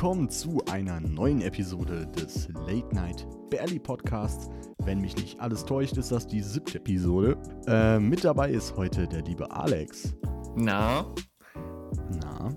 [0.00, 4.48] willkommen zu einer neuen Episode des Late Night Barely Podcasts.
[4.78, 7.36] Wenn mich nicht alles täuscht, ist das die siebte Episode.
[7.66, 10.16] Äh, mit dabei ist heute der liebe Alex.
[10.56, 11.04] Na?
[12.22, 12.56] Na?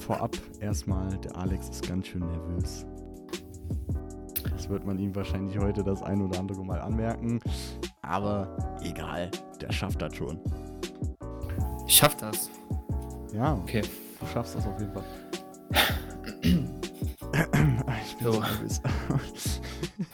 [0.00, 2.84] Vorab erstmal, der Alex ist ganz schön nervös.
[4.50, 7.38] Das wird man ihm wahrscheinlich heute das ein oder andere Mal anmerken.
[8.02, 10.40] Aber egal, der schafft das schon.
[11.86, 12.50] Ich schaff das.
[13.32, 13.82] Ja, Okay.
[14.26, 15.04] Du schaffst das auf jeden Fall.
[16.42, 18.80] ich bin so nervös.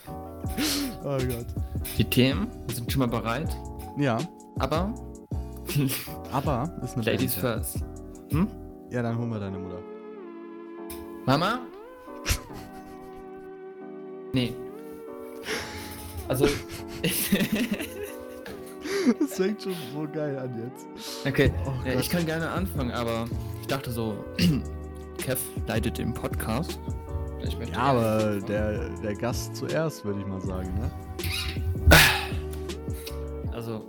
[1.05, 1.47] oh Gott.
[1.99, 3.55] Die Themen sind schon mal bereit,
[3.97, 4.19] Ja,
[4.59, 4.95] aber
[6.33, 7.65] aber ist eine Ladies Band.
[7.65, 7.85] first.
[8.31, 8.49] Hm?
[8.91, 9.79] Ja, dann holen wir deine Mutter.
[11.27, 11.61] Mama?
[14.33, 14.55] nee.
[16.29, 16.47] Also.
[19.19, 21.27] Das fängt schon so geil an jetzt.
[21.27, 23.27] okay, Oh ja, ich kann gerne anfangen, aber
[23.63, 24.25] ich dachte so,
[25.19, 26.79] Kev leitet den Podcast.
[27.73, 30.91] Ja, aber der, der Gast zuerst, würde ich mal sagen, ne?
[33.53, 33.85] Also,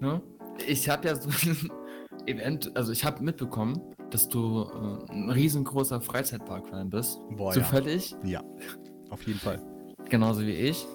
[0.00, 0.20] ne?
[0.66, 1.70] Ich habe ja so ein
[2.26, 7.20] Event, also ich habe mitbekommen, dass du äh, ein riesengroßer Freizeitpark-Fan bist.
[7.36, 8.40] Boah, Zufällig, ja.
[8.40, 8.44] Ja,
[9.10, 9.62] auf jeden Fall.
[10.10, 10.86] genauso wie ich.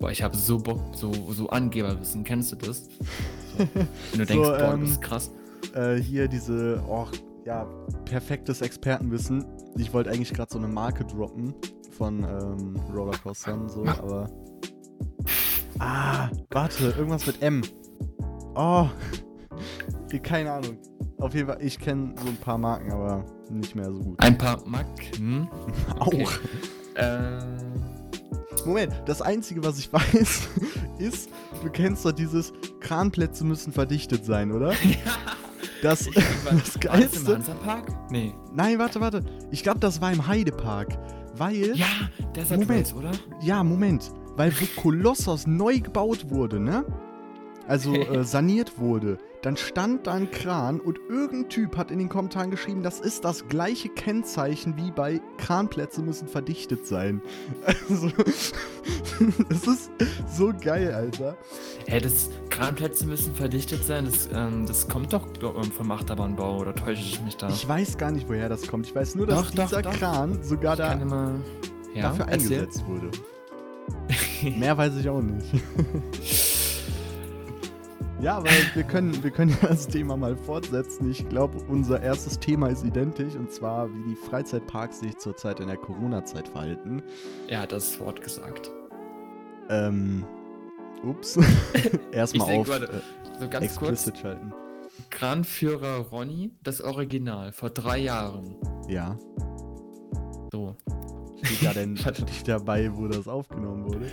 [0.00, 2.84] Boah, ich habe so Bock, so, so Angeberwissen, kennst du das?
[2.86, 2.88] So,
[3.58, 5.30] wenn du So, denkst, boah, ähm, das ist krass.
[5.76, 7.06] Äh, hier diese, oh,
[7.44, 7.66] ja,
[8.06, 9.44] perfektes Expertenwissen.
[9.76, 11.54] Ich wollte eigentlich gerade so eine Marke droppen
[11.90, 14.30] von ähm, Rollercoastern, so, aber.
[15.78, 17.62] Ah, warte, irgendwas mit M.
[18.54, 18.86] Oh,
[20.22, 20.78] keine Ahnung.
[21.18, 24.18] Auf jeden Fall, ich kenne so ein paar Marken, aber nicht mehr so gut.
[24.20, 25.48] Ein paar Macken.
[25.98, 26.24] Okay.
[26.24, 26.32] Auch.
[26.96, 27.38] Ähm,
[28.64, 30.48] Moment, das Einzige, was ich weiß,
[30.98, 31.28] ist,
[31.62, 34.72] du kennst doch dieses Kranplätze müssen verdichtet sein, oder?
[35.82, 37.34] Das, das war das im Geilste.
[37.34, 38.10] Hansapark?
[38.10, 38.34] Nee.
[38.54, 39.22] Nein, warte, warte.
[39.50, 40.98] Ich glaube, das war im Heidepark.
[41.34, 41.76] Weil.
[41.76, 41.86] Ja,
[42.34, 42.94] der ist Moment.
[42.94, 42.94] Moment.
[42.94, 43.10] oder?
[43.42, 44.10] Ja, Moment.
[44.36, 46.84] Weil wo Kolossos neu gebaut wurde, ne?
[47.66, 52.08] Also äh, saniert wurde, dann stand da ein Kran und irgendein Typ hat in den
[52.08, 57.22] Kommentaren geschrieben, das ist das gleiche Kennzeichen wie bei Kranplätze müssen verdichtet sein.
[57.88, 58.08] Also,
[59.48, 59.90] das ist
[60.36, 61.36] so geil, Alter.
[61.86, 64.04] Hey, das Kranplätze müssen verdichtet sein.
[64.06, 67.48] Das, ähm, das kommt doch ähm, vom Achterbahnbau, oder täusche ich mich da?
[67.48, 68.86] Ich weiß gar nicht, woher das kommt.
[68.86, 69.92] Ich weiß nur, dass Doch, doch, dieser doch.
[69.92, 71.34] Kran sogar da immer,
[71.94, 72.60] ja, dafür erzähl.
[72.60, 73.10] eingesetzt wurde.
[74.58, 75.46] Mehr weiß ich auch nicht.
[78.20, 81.10] Ja, aber wir können, wir können ja das Thema mal fortsetzen.
[81.10, 85.66] Ich glaube, unser erstes Thema ist identisch und zwar, wie die Freizeitparks sich zurzeit in
[85.68, 87.02] der Corona-Zeit verhalten.
[87.46, 88.70] Er hat das Wort gesagt.
[89.68, 90.24] Ähm,
[91.02, 91.38] ups.
[92.12, 93.90] Erstmal auf warte, äh, So ganz kurz.
[93.90, 94.52] explicit schalten.
[95.10, 98.56] Kranführer Ronny, das Original, vor drei Jahren.
[98.88, 99.18] Ja.
[100.52, 100.74] So.
[101.42, 101.92] Steht da denn
[102.24, 104.10] nicht dabei, wo das aufgenommen wurde?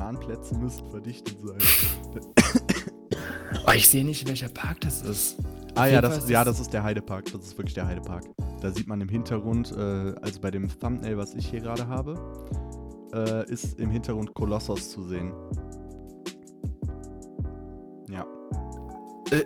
[0.00, 2.22] Kranplätze müssen verdichtet sein.
[3.66, 5.36] Oh, ich sehe nicht, welcher Park das ist.
[5.74, 7.26] Ah ja das, ja, das ist der Heidepark.
[7.26, 8.24] Das ist wirklich der Heidepark.
[8.62, 12.14] Da sieht man im Hintergrund, äh, also bei dem Thumbnail, was ich hier gerade habe,
[13.12, 15.32] äh, ist im Hintergrund Kolossos zu sehen.
[18.08, 18.24] Ja.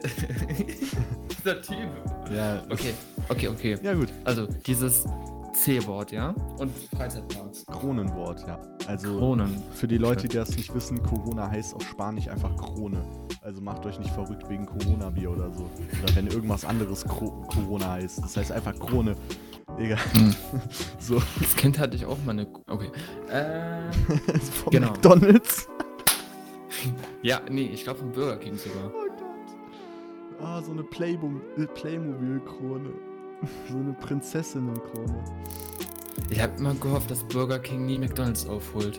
[1.38, 1.90] Dieser Typ.
[2.32, 2.94] Ja, Okay,
[3.28, 3.78] okay, okay.
[3.82, 4.08] ja gut.
[4.24, 5.04] Also, dieses
[5.52, 6.30] C-Wort, ja?
[6.58, 7.66] Und Freizeitparks.
[7.66, 8.73] Kronenwort, ja.
[8.86, 9.62] Also Kronen.
[9.72, 13.02] für die Leute, die das nicht wissen, Corona heißt auf Spanisch einfach Krone.
[13.40, 15.64] Also macht euch nicht verrückt wegen Corona-Bier oder so.
[16.02, 18.22] Oder wenn irgendwas anderes Cro Corona heißt.
[18.22, 19.16] Das heißt einfach Krone.
[19.78, 19.98] Egal.
[20.14, 20.34] Hm.
[20.98, 22.46] So, Als Kind hatte ich auch mal eine.
[22.68, 22.90] Okay.
[23.30, 23.90] Äh.
[24.62, 24.88] vom Genau.
[24.90, 25.68] McDonalds.
[27.22, 28.90] Ja, nee, ich glaube vom Burger King sogar.
[28.92, 29.24] Oh Gott.
[30.42, 32.90] Ah, so eine äh, Playmobil-Krone.
[33.70, 35.24] So eine Prinzessinnen-Krone.
[36.30, 38.98] Ich habe immer gehofft, dass Burger King nie McDonalds aufholt.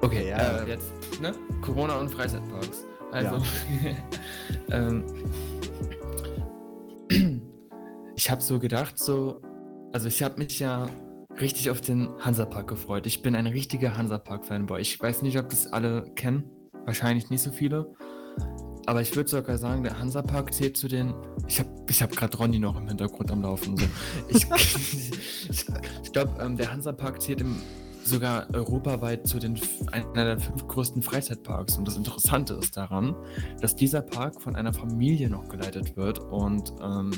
[0.00, 0.58] Okay, Ja.
[0.62, 1.32] äh, jetzt, ne?
[1.62, 2.84] Corona und Freizeitparks.
[3.12, 3.96] Also, Ja.
[4.70, 5.04] ähm,
[8.14, 9.40] ich habe so gedacht, so,
[9.92, 10.88] also ich habe mich ja
[11.40, 13.06] richtig auf den Hansapark gefreut.
[13.06, 14.80] Ich bin ein richtiger Hansapark-Fanboy.
[14.80, 16.44] Ich weiß nicht, ob das alle kennen.
[16.84, 17.92] Wahrscheinlich nicht so viele.
[18.86, 21.12] Aber ich würde sogar sagen, der Hansapark zählt zu den.
[21.48, 23.76] Ich habe ich hab gerade Ronny noch im Hintergrund am Laufen.
[23.76, 23.86] So.
[24.28, 24.46] Ich,
[25.50, 25.66] ich,
[26.04, 27.56] ich glaube, ähm, der Hansapark zählt im,
[28.04, 29.58] sogar europaweit zu den
[29.90, 31.76] einer der fünf größten Freizeitparks.
[31.76, 33.16] Und das Interessante ist daran,
[33.60, 37.10] dass dieser Park von einer Familie noch geleitet wird und ähm,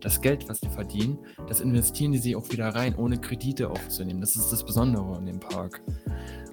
[0.00, 1.18] das Geld, was die verdienen,
[1.48, 4.20] das investieren die sich auch wieder rein, ohne Kredite aufzunehmen.
[4.20, 5.82] Das ist das Besondere an dem Park.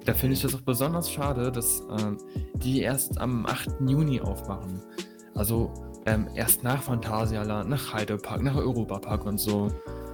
[0.04, 2.18] Da finde ich das auch besonders schade, dass ähm,
[2.54, 3.80] die erst am 8.
[3.86, 4.82] Juni aufmachen.
[5.34, 5.72] Also
[6.06, 9.68] ähm, erst nach Phantasialand, nach Heidepark, nach Europapark und so.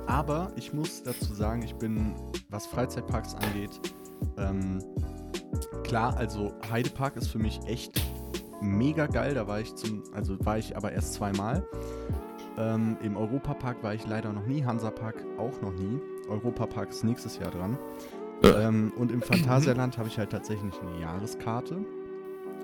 [0.06, 2.14] Aber ich muss dazu sagen, ich bin,
[2.50, 3.81] was Freizeitparks angeht,
[4.37, 4.79] ähm,
[5.85, 8.00] klar, also Heidepark ist für mich echt
[8.61, 9.34] mega geil.
[9.34, 11.67] Da war ich zum, also war ich aber erst zweimal.
[12.58, 16.00] Ähm, Im Europapark war ich leider noch nie, Hansapark auch noch nie.
[16.29, 17.79] Europapark ist nächstes Jahr dran.
[18.43, 21.79] Ähm, und im Phantasialand habe ich halt tatsächlich eine Jahreskarte.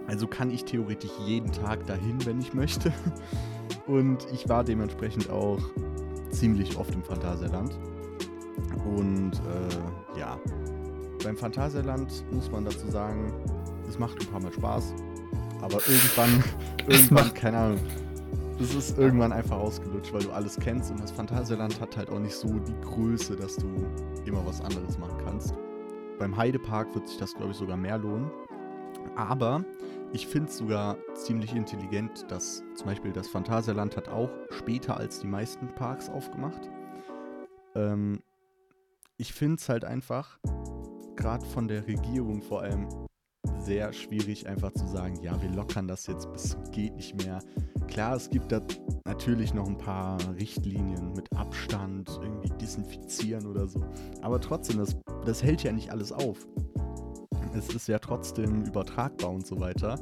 [0.06, 2.92] Also kann ich theoretisch jeden Tag dahin, wenn ich möchte.
[3.86, 5.58] Und ich war dementsprechend auch
[6.30, 7.78] ziemlich oft im Phantasialand.
[8.84, 10.38] Und äh, ja,
[11.22, 13.32] beim Phantasialand muss man dazu sagen,
[13.88, 14.94] es macht ein paar Mal Spaß.
[15.62, 16.44] Aber irgendwann,
[16.86, 17.80] irgendwann, keine Ahnung,
[18.60, 22.20] es ist irgendwann einfach ausgelutscht, weil du alles kennst und das Phantasialand hat halt auch
[22.20, 23.66] nicht so die Größe, dass du
[24.26, 25.54] immer was anderes machen kannst.
[26.18, 28.30] Beim Heidepark wird sich das, glaube ich, sogar mehr lohnen.
[29.16, 29.64] Aber
[30.12, 35.20] ich finde es sogar ziemlich intelligent, dass zum Beispiel das Phantasialand hat auch später als
[35.20, 36.70] die meisten Parks aufgemacht.
[37.74, 38.22] Ähm,
[39.16, 40.38] ich finde es halt einfach,
[41.16, 42.88] gerade von der Regierung vor allem,
[43.64, 47.40] sehr schwierig einfach zu sagen, ja, wir lockern das jetzt bis geht nicht mehr.
[47.88, 48.60] Klar, es gibt da
[49.04, 53.84] natürlich noch ein paar Richtlinien mit Abstand, irgendwie desinfizieren oder so.
[54.22, 56.46] Aber trotzdem, das, das hält ja nicht alles auf.
[57.56, 59.98] Es ist ja trotzdem übertragbar und so weiter.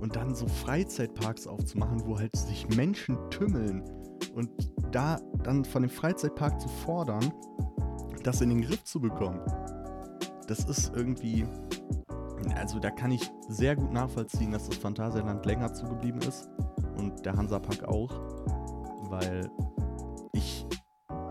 [0.00, 3.82] Und dann so Freizeitparks aufzumachen, wo halt sich Menschen tümmeln
[4.34, 4.50] und
[4.92, 7.32] da dann von dem Freizeitpark zu fordern,
[8.22, 9.40] das in den Griff zu bekommen.
[10.46, 11.44] Das ist irgendwie,
[12.54, 16.48] also da kann ich sehr gut nachvollziehen, dass das Phantasialand länger zugeblieben ist
[16.96, 18.10] und der Hansapark auch,
[19.10, 19.50] weil
[20.32, 20.66] ich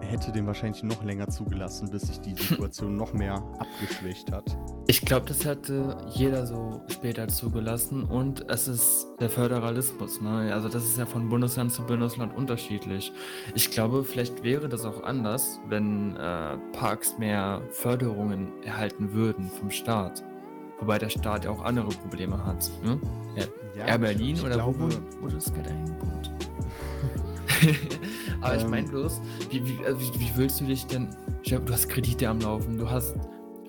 [0.02, 4.58] hätte den wahrscheinlich noch länger zugelassen, bis sich die Situation noch mehr abgeschwächt hat.
[4.88, 10.22] Ich glaube, das hätte jeder so später zugelassen und es ist der Föderalismus.
[10.22, 10.54] Ne?
[10.54, 13.12] Also das ist ja von Bundesland zu Bundesland unterschiedlich.
[13.56, 19.72] Ich glaube, vielleicht wäre das auch anders, wenn äh, Parks mehr Förderungen erhalten würden vom
[19.72, 20.24] Staat.
[20.80, 22.70] Wobei der Staat ja auch andere Probleme hat.
[22.84, 23.00] Ne?
[23.36, 23.44] Ja,
[23.78, 26.32] ja, Air Berlin oder glaube, wo wurde das Geld eingepumpt?
[28.42, 31.10] Aber ähm, ich meine bloß, wie, wie, also wie, wie willst du dich denn...
[31.44, 33.16] Du hast Kredite am Laufen, du hast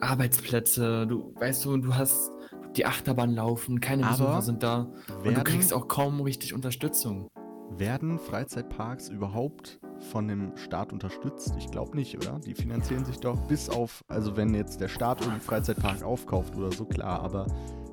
[0.00, 2.32] Arbeitsplätze, du weißt du, du hast
[2.76, 7.28] die Achterbahn laufen, keine Besucher sind da werden, und du kriegst auch kaum richtig Unterstützung.
[7.70, 9.80] Werden Freizeitparks überhaupt
[10.12, 11.54] von dem Staat unterstützt?
[11.58, 12.38] Ich glaube nicht, oder?
[12.40, 16.72] Die finanzieren sich doch bis auf, also wenn jetzt der Staat irgendeinen Freizeitpark aufkauft oder
[16.72, 17.46] so, klar, aber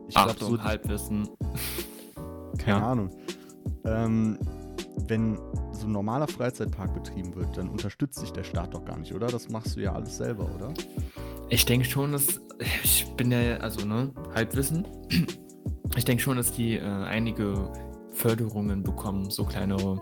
[0.08, 0.62] ich glaube so.
[0.62, 1.30] Halbwissen.
[2.58, 2.92] Keine ja.
[2.92, 3.10] Ahnung.
[3.86, 4.38] Ähm,
[5.08, 5.38] wenn
[5.72, 9.28] so ein normaler Freizeitpark betrieben wird, dann unterstützt sich der Staat doch gar nicht, oder?
[9.28, 10.74] Das machst du ja alles selber, oder?
[11.50, 12.42] Ich denke schon, dass.
[12.84, 14.88] Ich bin ja, also, ne, Halbwissen.
[15.96, 17.72] Ich denke schon, dass die äh, einige
[18.14, 20.02] Förderungen bekommen, so kleinere.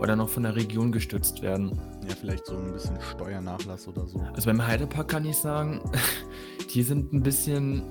[0.00, 1.78] Oder noch von der Region gestützt werden.
[2.08, 4.20] Ja, vielleicht so ein bisschen Steuernachlass oder so.
[4.34, 5.80] Also beim Heidepark kann ich sagen,
[6.74, 7.82] die sind ein bisschen.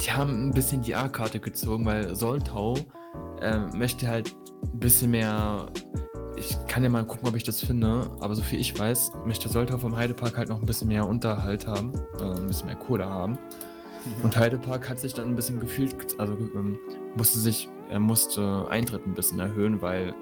[0.00, 2.76] Die haben ein bisschen die A-Karte gezogen, weil Soltau
[3.40, 5.66] äh, möchte halt ein bisschen mehr
[6.40, 9.48] ich kann ja mal gucken, ob ich das finde, aber so viel ich weiß, möchte
[9.48, 13.04] Soltau vom Heidepark halt noch ein bisschen mehr Unterhalt haben, äh, ein bisschen mehr Kohle
[13.04, 13.32] haben.
[13.32, 14.24] Mhm.
[14.24, 16.78] Und Heidepark hat sich dann ein bisschen gefühlt, also ähm,
[17.16, 20.14] musste sich, er musste Eintritt ein bisschen erhöhen, weil.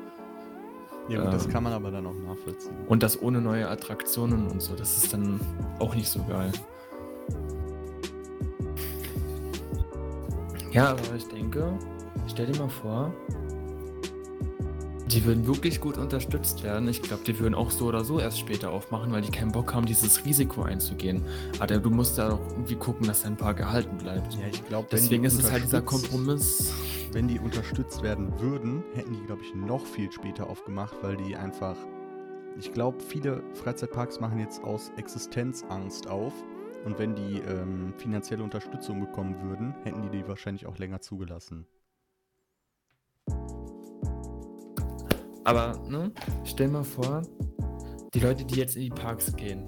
[1.09, 2.75] Ja, gut, ähm, das kann man aber dann auch nachvollziehen.
[2.87, 5.41] Und das ohne neue Attraktionen und so, das ist dann
[5.79, 6.53] auch nicht so geil.
[10.71, 11.79] Ja, aber ich denke,
[12.27, 13.13] stell dir mal vor,
[15.07, 16.87] die würden wirklich gut unterstützt werden.
[16.89, 19.75] Ich glaube, die würden auch so oder so erst später aufmachen, weil die keinen Bock
[19.75, 21.23] haben, dieses Risiko einzugehen.
[21.59, 24.35] Aber du musst ja auch irgendwie gucken, dass dein Park erhalten bleibt.
[24.35, 26.73] Ja, ich glaube, deswegen ist es halt dieser Kompromiss.
[27.13, 31.37] Wenn die unterstützt werden würden, hätten die, glaube ich, noch viel später aufgemacht, weil die
[31.37, 31.77] einfach.
[32.59, 36.35] Ich glaube, viele Freizeitparks machen jetzt aus Existenzangst auf.
[36.85, 41.67] Und wenn die ähm, finanzielle Unterstützung bekommen würden, hätten die die wahrscheinlich auch länger zugelassen.
[45.45, 46.13] Aber, ne,
[46.45, 47.23] stell mal vor,
[48.13, 49.65] die Leute, die jetzt in die Parks gehen,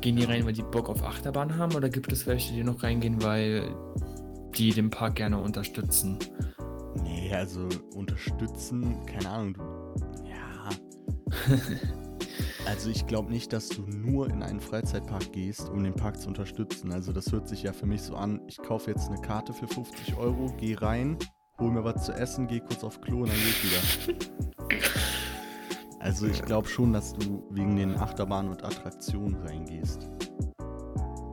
[0.00, 2.82] gehen die rein, weil die Bock auf Achterbahn haben oder gibt es welche, die noch
[2.82, 3.76] reingehen, weil
[4.56, 6.18] die den Park gerne unterstützen?
[7.02, 9.62] Nee, also unterstützen, keine Ahnung, du,
[10.28, 10.68] ja.
[12.66, 16.28] also ich glaube nicht, dass du nur in einen Freizeitpark gehst, um den Park zu
[16.28, 16.92] unterstützen.
[16.92, 19.68] Also das hört sich ja für mich so an, ich kaufe jetzt eine Karte für
[19.68, 21.18] 50 Euro, gehe rein,
[21.58, 24.26] hol mir was zu essen, geh kurz auf Klo und dann geh ich wieder.
[25.98, 30.08] Also ich glaube schon, dass du wegen den Achterbahnen und Attraktionen reingehst.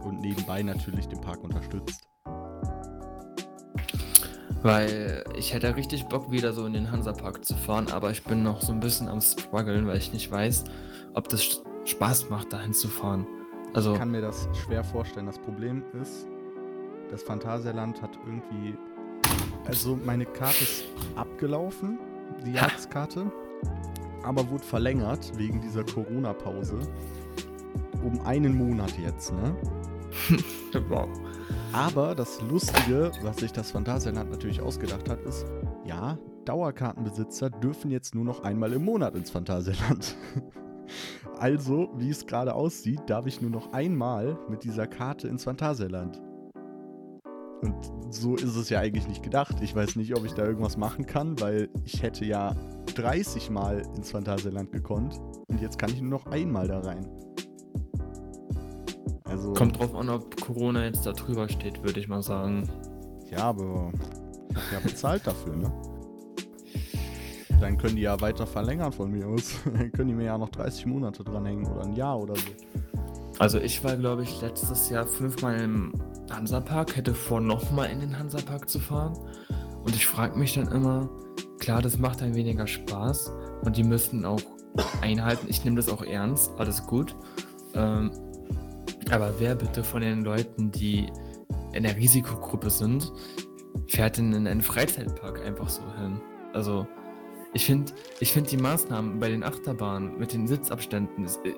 [0.03, 2.08] Und nebenbei natürlich den Park unterstützt.
[4.63, 8.43] Weil ich hätte richtig Bock, wieder so in den Hansapark zu fahren, aber ich bin
[8.43, 10.63] noch so ein bisschen am struggeln, weil ich nicht weiß,
[11.13, 13.27] ob das Spaß macht, dahin zu fahren.
[13.74, 15.25] Also, Ich kann mir das schwer vorstellen.
[15.25, 16.27] Das Problem ist,
[17.12, 18.77] das Phantasialand hat irgendwie.
[19.67, 22.00] Also, meine Karte ist abgelaufen,
[22.46, 22.53] die.
[22.53, 23.29] Jahreskarte,
[24.24, 26.79] aber wurde verlängert wegen dieser Corona-Pause.
[28.01, 29.55] Um einen Monat jetzt, ne?
[30.89, 31.10] wow.
[31.74, 35.46] Aber das Lustige, was sich das Phantasialand natürlich ausgedacht hat, ist,
[35.86, 40.15] ja, Dauerkartenbesitzer dürfen jetzt nur noch einmal im Monat ins Phantasialand.
[41.39, 46.22] Also, wie es gerade aussieht, darf ich nur noch einmal mit dieser Karte ins Phantasialand.
[47.62, 47.75] Und
[48.10, 49.56] so ist es ja eigentlich nicht gedacht.
[49.62, 52.56] Ich weiß nicht, ob ich da irgendwas machen kann, weil ich hätte ja
[52.96, 57.10] 30 Mal ins Phantasialand gekonnt und jetzt kann ich nur noch einmal da rein.
[59.34, 62.70] Also, Kommt drauf an, ob Corona jetzt da drüber steht, würde ich mal sagen.
[63.32, 63.92] Ja, aber
[64.52, 65.74] ich hab ja bezahlt dafür, ne?
[67.60, 69.56] Dann können die ja weiter verlängern von mir aus.
[69.66, 72.52] Dann können die mir ja noch 30 Monate dranhängen oder ein Jahr oder so.
[73.40, 75.94] Also ich war, glaube ich, letztes Jahr fünfmal im
[76.30, 79.18] Hansapark, hätte vor, nochmal in den Hansapark zu fahren.
[79.84, 81.10] Und ich frage mich dann immer,
[81.58, 83.32] klar, das macht ein weniger Spaß
[83.66, 84.42] und die müssen auch
[85.02, 85.48] einhalten.
[85.50, 87.16] Ich nehme das auch ernst, alles gut.
[87.74, 88.12] Ähm,
[89.12, 91.12] aber wer bitte von den Leuten, die
[91.74, 93.12] in der Risikogruppe sind,
[93.88, 96.22] fährt denn in einen Freizeitpark einfach so hin?
[96.53, 96.88] Also
[97.53, 101.53] ich finde ich find die Maßnahmen bei den Achterbahnen mit den Sitzabständen, ist, äh,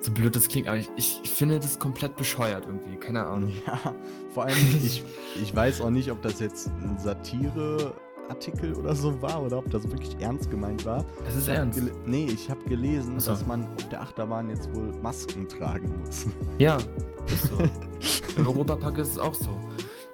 [0.00, 3.52] so blöd das klingt, aber ich, ich finde das komplett bescheuert irgendwie, keine Ahnung.
[3.66, 3.94] Ja,
[4.30, 5.02] vor allem, ich,
[5.42, 6.98] ich weiß auch nicht, ob das jetzt ein
[8.28, 11.04] Satire-Artikel oder so war oder ob das wirklich ernst gemeint war.
[11.24, 11.80] Das ist ernst.
[12.06, 13.30] Nee, ich habe gelesen, so.
[13.30, 16.26] dass man auf der Achterbahn jetzt wohl Masken tragen muss.
[16.58, 16.78] Ja,
[17.26, 17.58] ist so.
[18.36, 19.50] Im Europapark ist es auch so.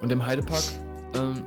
[0.00, 0.62] Und im Heidepark
[1.14, 1.42] ähm,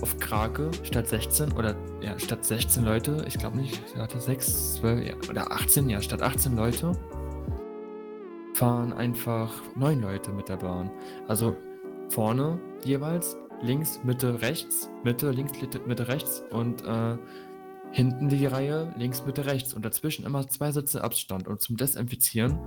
[0.00, 4.74] auf Krake statt 16 oder ja, statt 16 Leute, ich glaube nicht, ich hatte 6,
[4.76, 6.92] 12 ja, oder 18, ja, statt 18 Leute
[8.54, 10.90] fahren einfach 9 Leute mit der Bahn.
[11.28, 11.56] Also
[12.08, 15.52] vorne jeweils, links, Mitte, rechts, Mitte, links,
[15.86, 17.16] Mitte, rechts und äh,
[17.90, 21.48] hinten die Reihe, links, Mitte, rechts und dazwischen immer zwei Sitze Abstand.
[21.48, 22.58] Und zum Desinfizieren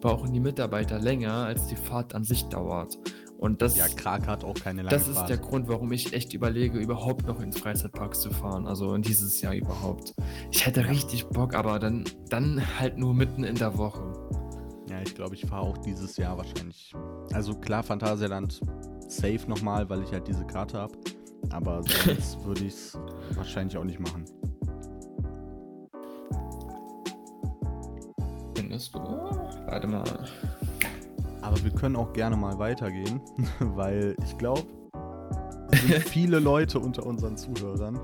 [0.00, 2.98] brauchen die Mitarbeiter länger, als die Fahrt an sich dauert.
[3.38, 5.28] Und das, Ja, Krake hat auch keine lange das ist Fahrt.
[5.28, 8.66] der Grund, warum ich echt überlege, überhaupt noch ins Freizeitpark zu fahren.
[8.68, 10.14] Also in dieses Jahr überhaupt.
[10.52, 14.12] Ich hätte richtig Bock, aber dann, dann halt nur mitten in der Woche.
[14.92, 16.94] Ja, ich glaube, ich fahre auch dieses Jahr wahrscheinlich.
[17.32, 18.60] Also klar, Phantasialand
[19.08, 20.92] safe nochmal, weil ich halt diese Karte habe.
[21.48, 22.98] Aber sonst würde ich es
[23.34, 24.26] wahrscheinlich auch nicht machen.
[28.54, 28.98] Findest du?
[28.98, 30.04] Warte mal.
[31.40, 33.18] Aber wir können auch gerne mal weitergehen,
[33.60, 34.66] weil ich glaube,
[35.70, 37.98] es sind viele Leute unter unseren Zuhörern,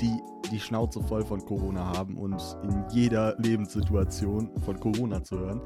[0.00, 0.16] die
[0.52, 5.60] die Schnauze voll von Corona haben und in jeder Lebenssituation von Corona zu hören.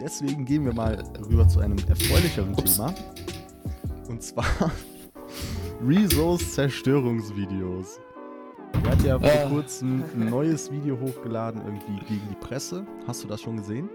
[0.00, 2.76] Deswegen gehen wir mal rüber zu einem erfreulicheren Ups.
[2.76, 2.94] Thema.
[4.08, 4.44] Und zwar
[5.86, 8.00] Rezos Zerstörungsvideos.
[8.84, 9.48] Er hat ja vor Ah.
[9.48, 12.84] kurzem ein neues Video hochgeladen, irgendwie gegen die Presse.
[13.06, 13.88] Hast du das schon gesehen?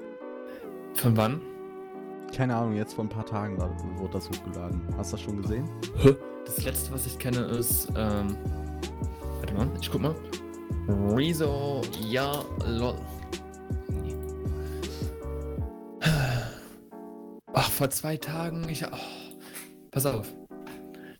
[0.93, 1.41] Von wann?
[2.35, 4.81] Keine Ahnung, jetzt vor ein paar Tagen wurde das hochgeladen.
[4.97, 5.69] Hast du das schon gesehen?
[6.45, 7.89] Das letzte, was ich kenne, ist.
[7.95, 8.35] Ähm,
[9.39, 10.15] warte mal, ich guck mal.
[11.15, 12.95] Rezo, ja, lol.
[17.61, 18.85] Ach, vor zwei Tagen, ich.
[18.85, 18.97] Oh,
[19.91, 20.33] pass auf.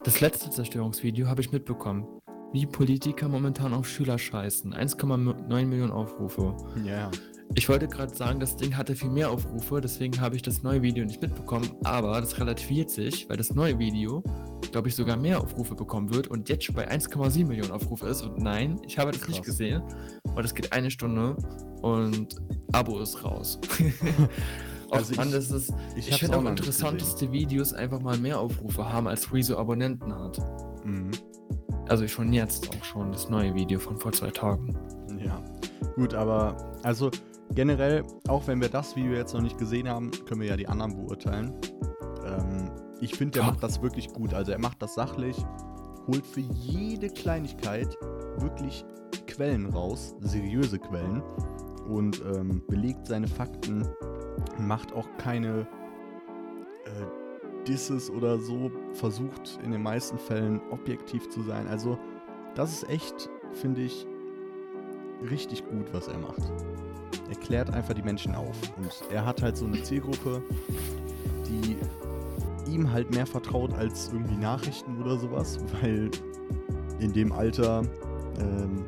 [0.06, 2.08] Das letzte Zerstörungsvideo habe ich mitbekommen.
[2.54, 4.74] Wie Politiker momentan auf Schüler scheißen.
[4.74, 6.56] 1,9 Millionen Aufrufe.
[6.86, 7.12] Ja.
[7.56, 10.82] Ich wollte gerade sagen, das Ding hatte viel mehr Aufrufe, deswegen habe ich das neue
[10.82, 14.24] Video nicht mitbekommen, aber das relativiert sich, weil das neue Video,
[14.72, 18.22] glaube ich, sogar mehr Aufrufe bekommen wird und jetzt schon bei 1,7 Millionen Aufrufe ist.
[18.22, 19.46] Und nein, ich habe das nicht Krass.
[19.46, 19.84] gesehen.
[20.24, 21.36] Und es geht eine Stunde
[21.82, 22.34] und
[22.72, 23.60] Abo ist raus.
[24.92, 25.74] Also Mann, ich- das ist.
[25.96, 29.08] Ich, Ich, finde auch noch nicht interessant, dass die Videos einfach mal mehr Aufrufe haben,
[29.08, 30.40] als Rezo Abonnenten hat.
[30.86, 31.12] Mhm.
[31.88, 34.76] Also schon jetzt auch schon das neue Video von vor zwei Tagen.
[35.24, 35.44] Ja.
[35.96, 37.10] Gut, aber also
[37.56, 40.68] generell, auch wenn wir das Video jetzt noch nicht gesehen haben, können wir ja die
[40.68, 41.54] anderen beurteilen.
[42.26, 42.70] Ähm,
[43.02, 44.34] ich finde, er macht das wirklich gut.
[44.34, 45.36] Also er macht das sachlich,
[46.08, 47.98] holt für jede Kleinigkeit
[48.38, 48.86] wirklich
[49.26, 51.22] Quellen raus, seriöse Quellen
[51.90, 53.88] und ähm, belegt seine Fakten,
[54.58, 55.68] macht auch keine
[56.86, 61.68] äh, Disses oder so, versucht in den meisten Fällen objektiv zu sein.
[61.68, 61.98] Also
[62.56, 64.08] das ist echt, finde ich,
[65.30, 66.42] richtig gut, was er macht.
[67.30, 68.56] Er klärt einfach die Menschen auf.
[68.78, 70.42] Und er hat halt so eine Zielgruppe,
[71.48, 71.78] die
[72.72, 76.10] ihm halt mehr vertraut als irgendwie Nachrichten oder sowas, weil
[77.00, 77.84] in dem Alter,
[78.40, 78.86] ähm,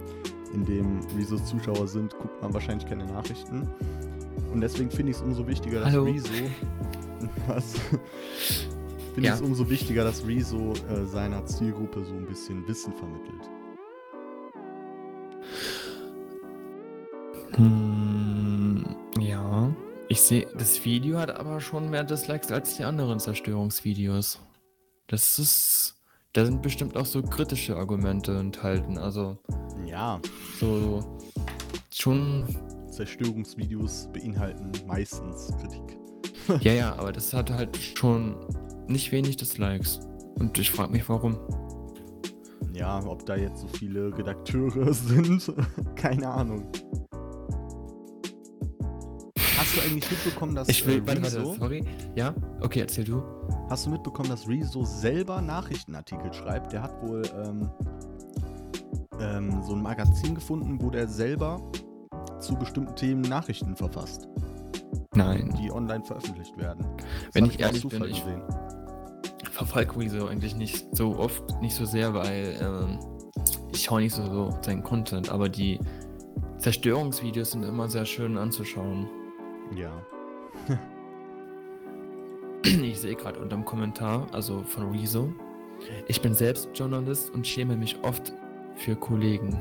[0.53, 3.67] in dem Rezos Zuschauer sind, guckt man wahrscheinlich keine Nachrichten.
[4.51, 6.03] Und deswegen finde ich es umso wichtiger, dass Hallo.
[6.03, 6.29] Rezo.
[7.47, 7.73] Was?
[9.13, 9.33] finde Ja.
[9.33, 13.50] ich es umso wichtiger, dass Rezo äh, seiner Zielgruppe so ein bisschen Wissen vermittelt.
[17.55, 18.85] Hm,
[19.19, 19.71] ja.
[20.07, 24.39] Ich sehe, das Video hat aber schon mehr Dislikes als die anderen Zerstörungsvideos.
[25.07, 25.95] Das ist.
[26.33, 28.97] Da sind bestimmt auch so kritische Argumente enthalten.
[28.97, 29.38] Also
[29.85, 30.21] Ja,
[30.59, 31.17] so
[31.93, 32.45] schon.
[33.01, 35.98] Zerstörungsvideos beinhalten meistens Kritik.
[36.62, 38.36] Ja, ja, aber das hat halt schon
[38.88, 40.00] nicht wenig Dislikes.
[40.36, 41.38] Und ich frage mich, warum.
[42.74, 45.51] Ja, ob da jetzt so viele Redakteure sind,
[45.96, 46.67] keine Ahnung.
[49.58, 51.86] Hast du eigentlich mitbekommen, dass Ich will, äh, warte, warte, Rezo, sorry.
[52.15, 52.36] Ja?
[52.62, 53.24] Okay, erzähl du.
[53.70, 56.74] hast du mitbekommen, dass Rezo selber Nachrichtenartikel schreibt?
[56.74, 57.70] Der hat wohl ähm,
[59.20, 61.62] ähm, so ein Magazin gefunden, wo der selber
[62.41, 64.27] zu bestimmten Themen Nachrichten verfasst,
[65.15, 65.53] Nein.
[65.62, 66.86] die online veröffentlicht werden.
[66.98, 68.41] Das Wenn ich aus ehrlich bin, ich- gesehen.
[69.51, 73.00] verfolge Rezo eigentlich nicht so oft, nicht so sehr, weil ähm,
[73.74, 75.79] ich schaue nicht so, so seinen Content, aber die
[76.57, 79.07] Zerstörungsvideos sind immer sehr schön anzuschauen.
[79.75, 79.91] Ja.
[82.63, 85.33] Ich sehe gerade unter dem Kommentar, also von Rezo,
[86.07, 88.33] ich bin selbst Journalist und schäme mich oft
[88.75, 89.57] für Kollegen.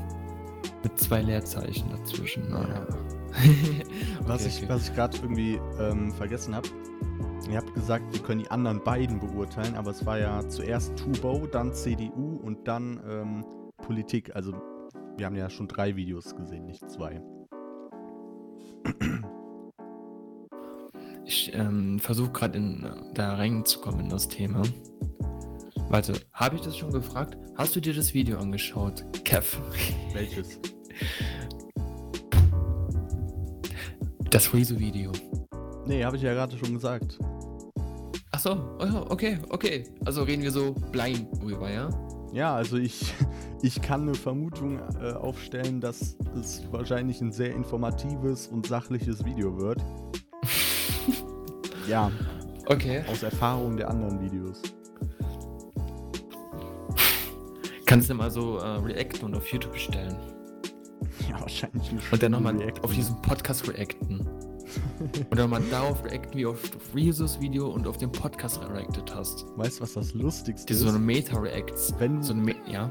[0.83, 2.49] Mit zwei Leerzeichen dazwischen.
[2.49, 2.87] Naja.
[4.25, 4.69] Was Okay, ich, okay.
[4.69, 6.67] was ich gerade irgendwie ähm, vergessen habe,
[7.49, 11.47] ihr habt gesagt, wir können die anderen beiden beurteilen, aber es war ja zuerst Tubo,
[11.47, 13.45] dann CDU und dann ähm,
[13.77, 14.35] Politik.
[14.35, 14.53] Also
[15.17, 17.21] wir haben ja schon drei Videos gesehen, nicht zwei.
[21.25, 24.63] Ich ähm, versuche gerade in da reinzukommen in das Thema.
[25.91, 27.37] Warte, habe ich das schon gefragt?
[27.57, 29.03] Hast du dir das Video angeschaut?
[29.25, 29.57] Kev.
[30.13, 30.57] Welches?
[34.29, 35.11] Das Rezo-Video.
[35.85, 37.19] Nee, habe ich ja gerade schon gesagt.
[38.31, 39.83] Achso, oh ja, okay, okay.
[40.05, 41.89] Also reden wir so blind drüber, ja?
[42.31, 43.13] Ja, also ich,
[43.61, 49.59] ich kann eine Vermutung äh, aufstellen, dass es wahrscheinlich ein sehr informatives und sachliches Video
[49.59, 49.79] wird.
[51.89, 52.09] ja,
[52.67, 53.03] Okay.
[53.11, 54.61] aus Erfahrung der anderen Videos.
[57.91, 60.15] Kannst du mal so äh, reacten und auf YouTube stellen.
[61.29, 64.25] Ja, wahrscheinlich Und dann nochmal auf diesen Podcast reacten.
[65.31, 66.61] Oder mal darauf reacten, wie auf
[66.95, 69.45] Rezos Video und auf den Podcast reacted hast.
[69.57, 70.89] Weißt du, was das Lustigste Diese ist?
[70.89, 71.95] so eine Meta-Reacts.
[71.99, 72.89] wenn, So Me ja.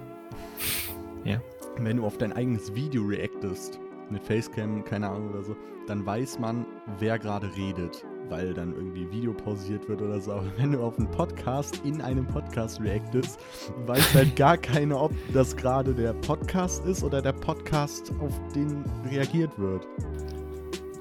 [1.24, 1.40] Ja.
[1.78, 6.40] wenn du auf dein eigenes Video reactest, mit Facecam, keine Ahnung oder so, dann weiß
[6.40, 6.66] man,
[6.98, 10.32] wer gerade redet, weil dann irgendwie Video pausiert wird oder so.
[10.32, 13.38] Aber wenn du auf einen Podcast in einem Podcast reactest,
[13.86, 18.84] weiß halt gar keiner, ob das gerade der Podcast ist oder der Podcast, auf den
[19.10, 19.86] reagiert wird.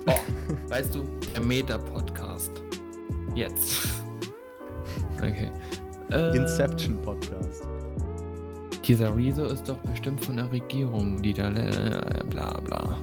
[0.08, 0.14] Oh,
[0.68, 2.52] weißt du, der Meta-Podcast.
[3.36, 3.88] Jetzt.
[5.18, 5.52] Okay.
[6.12, 7.68] Äh, Inception Podcast.
[8.86, 12.98] Dieser Rezo ist doch bestimmt von der Regierung, die da äh, bla bla.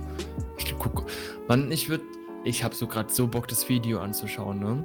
[0.56, 1.04] Ich guck.
[1.46, 2.04] Mann, ich würde.
[2.46, 4.84] Ich habe so gerade so Bock, das Video anzuschauen, ne?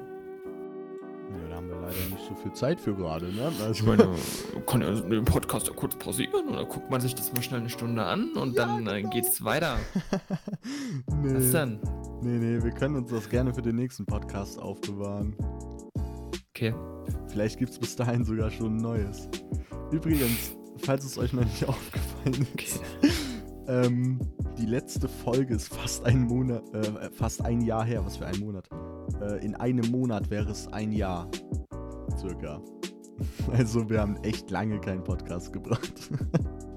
[1.30, 3.52] Ja, da haben wir leider nicht so viel Zeit für gerade, ne?
[3.63, 4.10] Also, Ich meine,
[4.65, 7.69] kann ja den Podcast ja kurz pausieren oder guckt man sich das mal schnell eine
[7.69, 9.78] Stunde an und dann äh, geht's weiter.
[11.21, 11.80] nee, Was denn?
[12.24, 15.36] nee, nee, wir können uns das gerne für den nächsten Podcast aufbewahren.
[16.50, 16.74] Okay.
[17.28, 19.30] Vielleicht gibt es bis dahin sogar schon ein neues.
[19.91, 22.82] Übrigens, falls es euch noch nicht aufgefallen ist,
[23.67, 24.19] ähm,
[24.62, 28.06] die letzte Folge ist fast ein Monat, äh, fast ein Jahr her.
[28.06, 28.69] Was für ein Monat?
[29.19, 31.28] Äh, in einem Monat wäre es ein Jahr.
[32.17, 32.62] Circa.
[33.52, 36.10] Also wir haben echt lange keinen Podcast gebracht.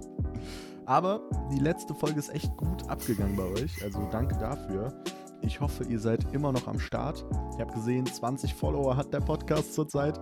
[0.84, 3.82] Aber die letzte Folge ist echt gut abgegangen bei euch.
[3.82, 4.92] Also danke dafür.
[5.40, 7.24] Ich hoffe, ihr seid immer noch am Start.
[7.54, 10.20] Ich habe gesehen, 20 Follower hat der Podcast zurzeit.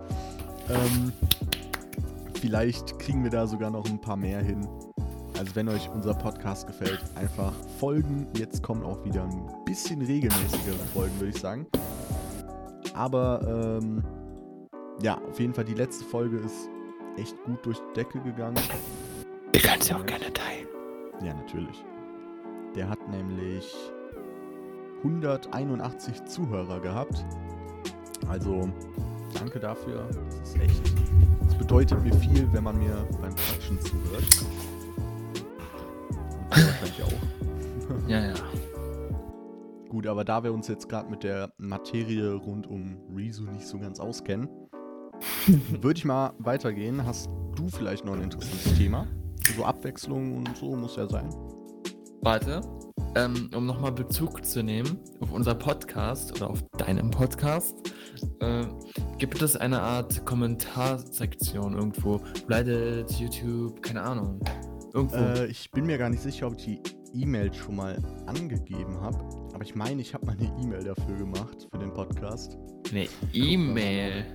[0.69, 1.11] Ähm,
[2.39, 4.65] vielleicht kriegen wir da sogar noch ein paar mehr hin.
[5.37, 8.27] Also wenn euch unser Podcast gefällt, einfach folgen.
[8.37, 11.65] Jetzt kommen auch wieder ein bisschen regelmäßigere Folgen, würde ich sagen.
[12.93, 14.03] Aber ähm,
[15.01, 16.69] ja, auf jeden Fall die letzte Folge ist
[17.17, 18.57] echt gut durch die Decke gegangen.
[19.53, 20.67] Ihr könnt ja auch gerne teilen.
[21.23, 21.83] Ja, natürlich.
[22.75, 23.73] Der hat nämlich
[25.03, 27.25] 181 Zuhörer gehabt.
[28.27, 28.69] Also,
[29.33, 30.07] danke dafür.
[30.25, 30.81] Das ist echt.
[31.45, 34.45] Das bedeutet mir viel, wenn man mir beim Quatschen zuhört.
[36.55, 38.09] Wahrscheinlich auch.
[38.09, 38.33] Ja, ja.
[39.89, 43.79] Gut, aber da wir uns jetzt gerade mit der Materie rund um Rezo nicht so
[43.79, 44.49] ganz auskennen,
[45.81, 47.05] würde ich mal weitergehen.
[47.05, 49.07] Hast du vielleicht noch ein interessantes Thema?
[49.55, 51.29] So Abwechslung und so muss ja sein.
[52.21, 52.61] Warte,
[53.15, 57.75] ähm, um nochmal Bezug zu nehmen auf unser Podcast oder auf deinem Podcast,
[58.39, 58.65] äh,
[59.17, 62.21] gibt es eine Art Kommentarsektion irgendwo?
[62.47, 64.39] Reddit, YouTube, keine Ahnung.
[64.93, 65.17] Irgendwo.
[65.17, 66.81] Äh, ich bin mir gar nicht sicher, ob ich die
[67.13, 69.17] E-Mail schon mal angegeben habe.
[69.53, 72.57] Aber ich meine, ich habe mal eine E-Mail dafür gemacht, für den Podcast.
[72.91, 74.25] Eine E-Mail.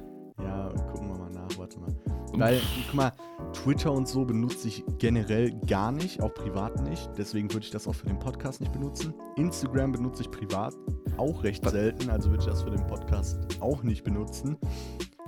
[0.40, 1.94] Ja, gucken wir mal nach, warte mal.
[2.34, 3.12] Weil, guck mal,
[3.52, 7.08] Twitter und so benutze ich generell gar nicht, auch privat nicht.
[7.16, 9.14] Deswegen würde ich das auch für den Podcast nicht benutzen.
[9.36, 10.74] Instagram benutze ich privat
[11.16, 14.56] auch recht selten, also würde ich das für den Podcast auch nicht benutzen.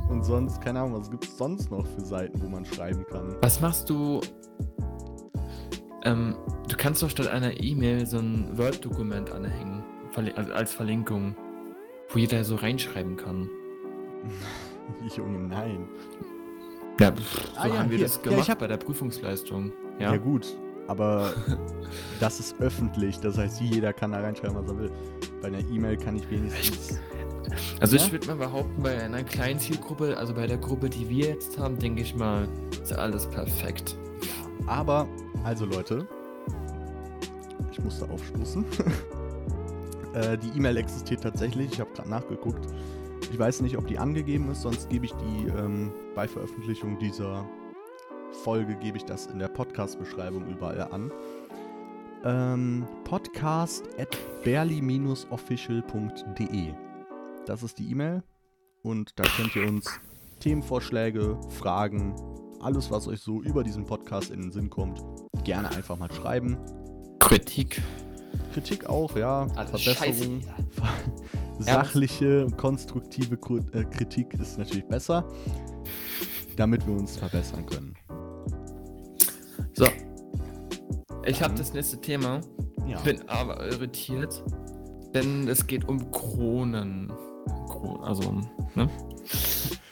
[0.08, 3.36] Und sonst, keine Ahnung, was gibt es sonst noch für Seiten, wo man schreiben kann?
[3.42, 4.20] Was machst du?
[6.04, 6.34] Ähm,
[6.68, 9.82] du kannst doch statt einer E-Mail so ein Word-Dokument anhängen,
[10.36, 11.34] also als Verlinkung,
[12.08, 13.48] wo jeder so reinschreiben kann.
[15.16, 15.88] Junge, nein.
[16.98, 18.06] Ja, pff, so Ah ja, haben wir hier.
[18.06, 19.72] das Ja, gemacht ich hab- bei der Prüfungsleistung.
[19.98, 20.16] Ja, Ja.
[20.18, 20.46] gut,
[20.88, 21.32] aber
[22.20, 24.90] das ist öffentlich, das heißt, jeder kann da reinschreiben, was er will.
[25.42, 26.98] Bei einer E-Mail kann ich wenigstens.
[27.80, 28.02] Also Ja?
[28.04, 31.58] ich würde mal behaupten, bei einer kleinen Zielgruppe, also bei der Gruppe, die wir jetzt
[31.58, 32.46] haben, denke ich mal,
[32.82, 33.96] ist alles perfekt.
[34.66, 35.08] Aber,
[35.44, 36.06] also Leute,
[37.70, 38.64] ich musste aufstoßen.
[40.14, 42.66] äh, die E-Mail existiert tatsächlich, ich habe gerade nachgeguckt.
[43.32, 47.46] Ich weiß nicht, ob die angegeben ist, sonst gebe ich die ähm, bei Veröffentlichung dieser
[48.42, 51.12] Folge, gebe ich das in der Podcast-Beschreibung überall an.
[52.24, 54.16] Ähm, podcast at
[55.30, 55.86] officialde
[57.46, 58.22] Das ist die E-Mail
[58.82, 60.00] und da könnt ihr uns
[60.40, 62.14] Themenvorschläge, Fragen,
[62.60, 65.02] alles, was euch so über diesen Podcast in den Sinn kommt,
[65.44, 66.56] gerne einfach mal schreiben.
[67.18, 67.82] Kritik.
[68.52, 69.46] Kritik auch, ja.
[69.56, 70.40] Alles Verbesserung.
[71.58, 73.34] Sachliche, konstruktive
[73.72, 75.24] äh, Kritik ist natürlich besser,
[76.56, 77.94] damit wir uns verbessern können.
[79.74, 79.86] So.
[81.26, 82.40] Ich habe das nächste Thema.
[82.86, 82.98] Ja.
[83.00, 84.42] Bin aber irritiert,
[85.14, 87.12] denn es geht um Kronen.
[87.68, 88.40] Kron also,
[88.74, 88.88] ne?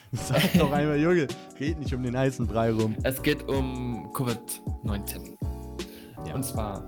[0.13, 1.27] Sag doch einmal, Junge,
[1.61, 2.95] red nicht um den heißen Brei rum.
[3.03, 5.37] Es geht um Covid-19.
[6.27, 6.35] Ja.
[6.35, 6.83] Und zwar,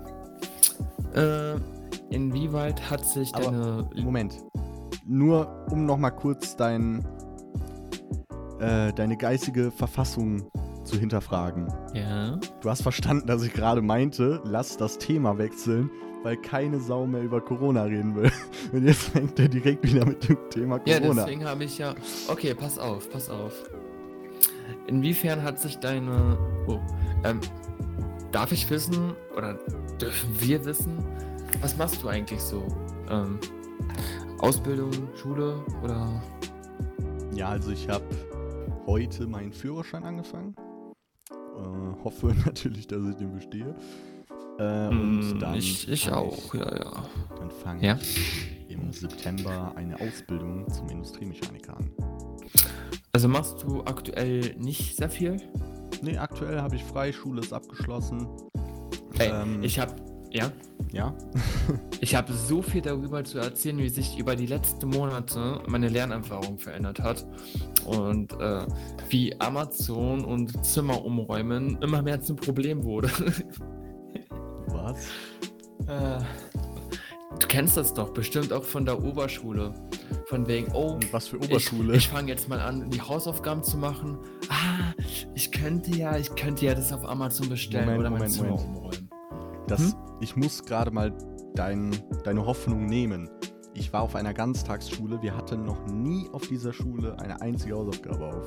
[1.13, 1.55] äh,
[2.09, 3.89] inwieweit hat sich Aber- deine...
[4.03, 4.37] Moment.
[5.05, 7.05] Nur um nochmal kurz dein,
[8.59, 10.49] äh, deine geistige Verfassung
[10.83, 11.67] zu hinterfragen.
[11.93, 12.39] Ja?
[12.61, 15.89] Du hast verstanden, dass ich gerade meinte, lass das Thema wechseln,
[16.23, 18.31] weil keine Sau mehr über Corona reden will.
[18.71, 21.23] Und jetzt fängt er direkt wieder mit dem Thema Ja, Corona.
[21.23, 21.95] deswegen habe ich ja...
[22.27, 23.53] Okay, pass auf, pass auf.
[24.87, 26.37] Inwiefern hat sich deine...
[26.67, 26.79] Oh,
[27.23, 27.39] ähm,
[28.31, 29.59] darf ich wissen, oder
[29.99, 30.97] dürfen wir wissen,
[31.61, 32.63] was machst du eigentlich so?
[33.09, 33.39] Ähm,
[34.39, 36.21] Ausbildung, Schule oder...
[37.33, 38.05] ja, also ich habe
[38.85, 40.55] heute meinen Führerschein angefangen.
[41.29, 43.75] Äh, hoffe natürlich, dass ich den bestehe.
[44.59, 47.05] Äh, und Mm, dann ich ich auch, ja, ja.
[47.37, 47.97] Dann fange Ja?
[48.01, 51.89] ich im September eine Ausbildung zum Industriemechaniker an.
[53.13, 55.37] Also machst du aktuell nicht sehr viel?
[56.01, 58.27] Nee, aktuell habe ich frei, Schule ist abgeschlossen.
[59.19, 59.95] Ey, Ähm, ich habe
[60.31, 60.49] ja,
[60.93, 61.13] Ja?
[62.01, 66.57] ich habe so viel darüber zu erzählen, wie sich über die letzten Monate meine Lernerfahrung
[66.57, 67.25] verändert hat
[67.85, 68.65] und äh,
[69.09, 73.09] wie Amazon und Zimmer umräumen immer mehr zum Problem wurde.
[74.73, 75.07] Was?
[75.87, 76.23] Äh,
[77.39, 79.73] du kennst das doch bestimmt auch von der Oberschule,
[80.27, 81.95] von wegen oh was für Ich, Oberschule?
[81.95, 84.17] ich fange jetzt mal an, die Hausaufgaben zu machen.
[84.49, 84.93] Ah,
[85.33, 88.49] ich könnte ja, ich könnte ja das auf Amazon bestellen Moment, oder mein Moment, Zimmer
[88.49, 88.67] Moment.
[88.67, 89.09] umräumen.
[89.67, 89.93] Das, Hm?
[90.19, 91.13] Ich muss gerade mal
[91.55, 93.29] dein, deine Hoffnung nehmen.
[93.73, 95.21] Ich war auf einer Ganztagsschule.
[95.21, 98.45] Wir hatten noch nie auf dieser Schule eine einzige Hausaufgabe auf.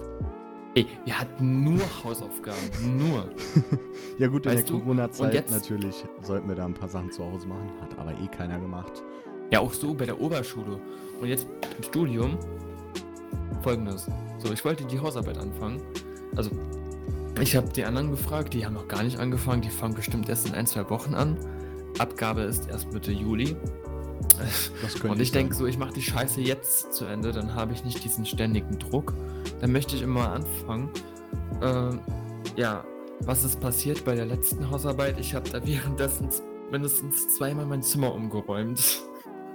[0.76, 3.28] Ey, wir hatten nur Hausaufgaben, nur.
[4.18, 7.10] Ja gut, in Weißt der du, und Corona-Zeit natürlich sollten wir da ein paar Sachen
[7.10, 7.68] zu Hause machen.
[7.80, 9.02] Hat aber eh keiner gemacht.
[9.50, 10.80] Ja, auch so bei der Oberschule.
[11.20, 12.38] Und jetzt im Studium
[13.62, 14.08] folgendes.
[14.38, 15.80] So, ich wollte die Hausarbeit anfangen.
[16.36, 16.50] Also,
[17.40, 19.62] ich habe die anderen gefragt, die haben noch gar nicht angefangen.
[19.62, 21.36] Die fangen bestimmt erst in ein, zwei Wochen an.
[21.98, 23.56] Abgabe ist erst Mitte Juli.
[24.82, 27.72] Das könnte Und ich denke so, ich mache die Scheiße jetzt zu Ende, dann habe
[27.72, 29.14] ich nicht diesen ständigen Druck.
[29.60, 30.90] Dann möchte ich immer anfangen.
[31.60, 31.90] Äh,
[32.56, 32.84] ja,
[33.20, 35.18] was ist passiert bei der letzten Hausarbeit?
[35.18, 36.28] Ich habe da währenddessen
[36.70, 39.02] mindestens zweimal mein Zimmer umgeräumt.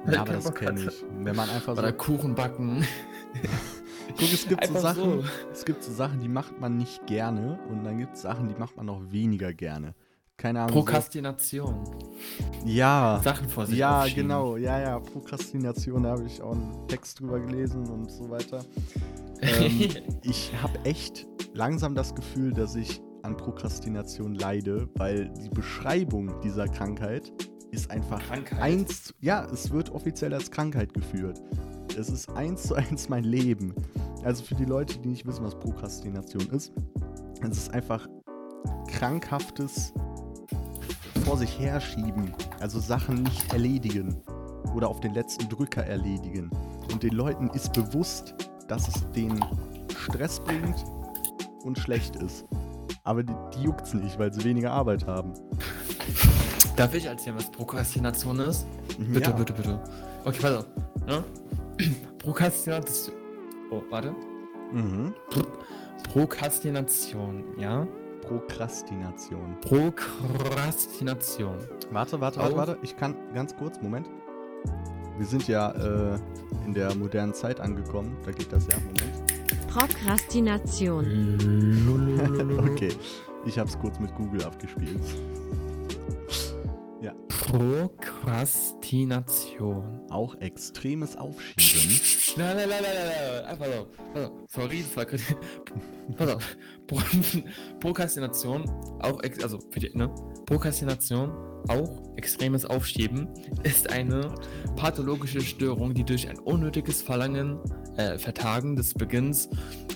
[0.09, 1.05] Ja, aber das kenne ich.
[1.19, 1.81] Wenn man einfach so.
[1.81, 2.85] Oder Kuchen backen.
[4.17, 5.23] Guck, es gibt so Sachen, so.
[5.51, 8.55] es gibt so Sachen, die macht man nicht gerne und dann gibt es Sachen, die
[8.55, 9.93] macht man noch weniger gerne.
[10.39, 10.71] Keine Ahnung.
[10.71, 11.83] Prokrastination.
[12.65, 13.19] Ja.
[13.21, 14.99] Sachen vor sich Ja, genau, ja, ja.
[14.99, 18.63] Prokrastination, da habe ich auch einen Text drüber gelesen und so weiter.
[19.41, 19.89] Ähm,
[20.23, 26.69] ich habe echt langsam das Gefühl, dass ich an Prokrastination leide, weil die Beschreibung dieser
[26.69, 27.33] Krankheit
[27.71, 28.61] ist einfach Krankheit?
[28.61, 29.13] eins.
[29.19, 31.41] Ja, es wird offiziell als Krankheit geführt.
[31.97, 33.75] Es ist eins zu eins mein Leben.
[34.23, 36.71] Also für die Leute, die nicht wissen, was Prokrastination ist,
[37.41, 38.07] es ist einfach
[38.87, 39.93] krankhaftes
[41.21, 42.33] vor sich herschieben.
[42.59, 44.21] Also Sachen nicht erledigen
[44.75, 46.49] oder auf den letzten Drücker erledigen.
[46.91, 48.35] Und den Leuten ist bewusst,
[48.67, 49.43] dass es denen
[49.97, 50.83] Stress bringt
[51.63, 52.45] und schlecht ist.
[53.03, 55.33] Aber die, die juckt's nicht, weil sie weniger Arbeit haben.
[56.75, 58.65] Darf ich erzählen, was Prokrastination ist?
[58.97, 59.35] Bitte, ja.
[59.35, 59.79] bitte, bitte.
[60.25, 60.65] Okay, auf.
[61.07, 61.23] Ne?
[62.17, 63.15] Prokrastination.
[63.71, 64.13] Oh, warte.
[64.71, 65.13] Mhm.
[66.03, 67.87] Prokrastination, ja?
[68.21, 69.57] Prokrastination.
[69.61, 71.55] Prokrastination.
[71.91, 72.77] Warte, warte, warte, warte.
[72.81, 74.09] Ich kann ganz kurz, Moment.
[75.17, 76.19] Wir sind ja äh,
[76.65, 78.15] in der modernen Zeit angekommen.
[78.25, 78.77] Da geht das ja.
[78.77, 79.33] Moment.
[79.67, 81.05] Prokrastination.
[82.71, 82.93] Okay.
[83.45, 84.99] Ich hab's kurz mit Google abgespielt.
[87.39, 90.01] Prokrastination.
[90.09, 92.01] Auch extremes Aufschieben.
[92.37, 93.07] Nein, nein, nein, nein, nein,
[93.45, 93.57] nein.
[93.57, 93.87] Pass auf.
[94.47, 95.05] Sorry, das war.
[96.17, 96.57] Pass auf.
[96.87, 96.99] Pro
[97.79, 100.13] Prokrastination, auch, also, für die, ne?
[100.45, 101.31] Prokrastination,
[101.67, 103.27] auch extremes Aufschieben,
[103.63, 104.33] ist eine
[104.75, 107.59] pathologische Störung, die durch ein unnötiges Verlangen,
[107.97, 109.47] äh, Vertagen des Beginns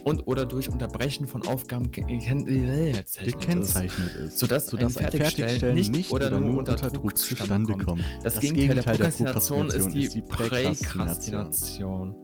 [0.03, 6.75] und oder durch Unterbrechen von Aufgaben gekennzeichnet ist, Sodass ein Fertigstellen nicht oder nur unter
[6.75, 8.03] Druck zustande kommt.
[8.23, 10.21] Das, Das Gegenteil, Gegenteil der der Prokrastination ist die.
[10.21, 12.15] Präkrastination.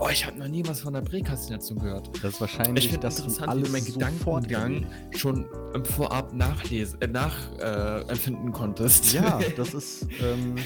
[0.00, 2.08] Oh, ich habe noch nie was von der Präkrastination gehört.
[2.22, 4.86] Das ist Ich wahrscheinlich, finde dass du interessant, wie alles meinen sofort Gedankengang
[5.16, 9.12] schon im Vorab nachlesen, äh, nachempfinden äh, empfinden konntest.
[9.12, 10.56] Ja, das ist, ähm,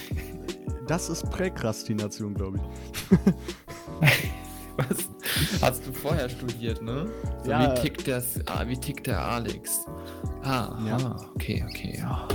[0.86, 3.18] das ist Präkrastination, glaube ich.
[4.76, 5.08] Was?
[5.60, 7.06] Hast du vorher studiert, ne?
[7.44, 7.74] So, Ja.
[7.76, 9.84] Wie tickt, das, ah, wie tickt der Alex?
[10.42, 10.96] Ah, Ja.
[10.96, 12.26] ah, okay, okay, ja.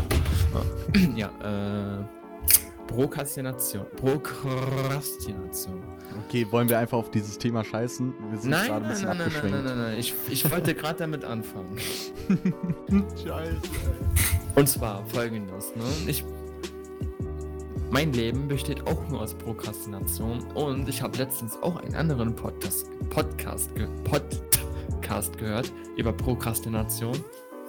[1.15, 2.03] Ja, äh.
[2.87, 3.85] Prokrastination.
[3.95, 5.81] Prokrastination.
[6.27, 8.13] Okay, wollen wir einfach auf dieses Thema scheißen?
[8.29, 9.97] Wir sind Nein, gerade ein nein, bisschen nein, nein, nein, nein, nein, nein.
[9.99, 11.75] Ich, ich wollte gerade damit anfangen.
[13.25, 13.57] Scheiße.
[14.55, 15.83] Und zwar folgendes, ne?
[16.07, 16.23] Ich.
[17.93, 22.87] Mein Leben besteht auch nur aus Prokrastination und ich habe letztens auch einen anderen Podcast,
[23.11, 23.69] Podcast,
[24.03, 27.15] Podcast gehört über Prokrastination.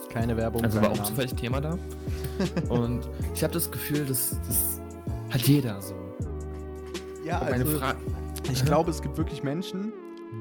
[0.08, 0.64] Keine Werbung.
[0.64, 1.08] Also war auch Namen.
[1.08, 1.76] zufällig Thema da.
[2.70, 4.80] Und ich habe das Gefühl, das, das
[5.28, 5.94] hat jeder so.
[7.22, 7.80] Ja, Und meine also,
[8.50, 9.92] ich glaube, es gibt wirklich Menschen,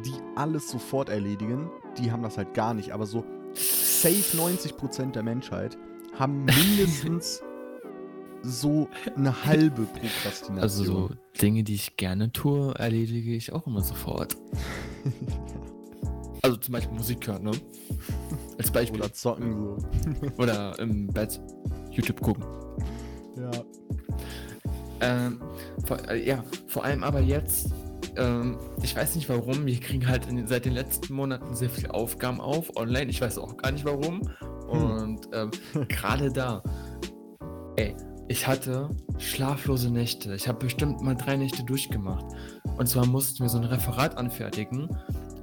[0.06, 1.70] die alles sofort erledigen.
[1.98, 2.92] Die haben das halt gar nicht.
[2.92, 5.78] Aber so safe 90% der Menschheit
[6.18, 7.44] haben mindestens
[8.44, 10.60] so eine halbe Prokrastination.
[10.60, 11.10] Also so
[11.42, 14.38] Dinge, die ich gerne tue, erledige ich auch immer sofort.
[16.46, 17.52] Also zum Beispiel Musik hören, ne?
[18.58, 19.00] Als Beispiel.
[19.00, 19.78] Oder zocken so.
[20.38, 21.40] Oder im Bett
[21.90, 22.44] YouTube gucken.
[23.38, 23.52] Ja.
[25.00, 25.42] Ähm,
[25.86, 27.72] vor, äh, ja, vor allem aber jetzt,
[28.18, 31.94] ähm, ich weiß nicht warum, wir kriegen halt in, seit den letzten Monaten sehr viele
[31.94, 34.30] Aufgaben auf, online, ich weiß auch gar nicht warum.
[34.68, 35.50] Und ähm,
[35.88, 36.62] gerade da,
[37.78, 37.96] ey,
[38.28, 40.34] ich hatte schlaflose Nächte.
[40.36, 42.26] Ich habe bestimmt mal drei Nächte durchgemacht.
[42.78, 44.90] Und zwar mussten wir so ein Referat anfertigen.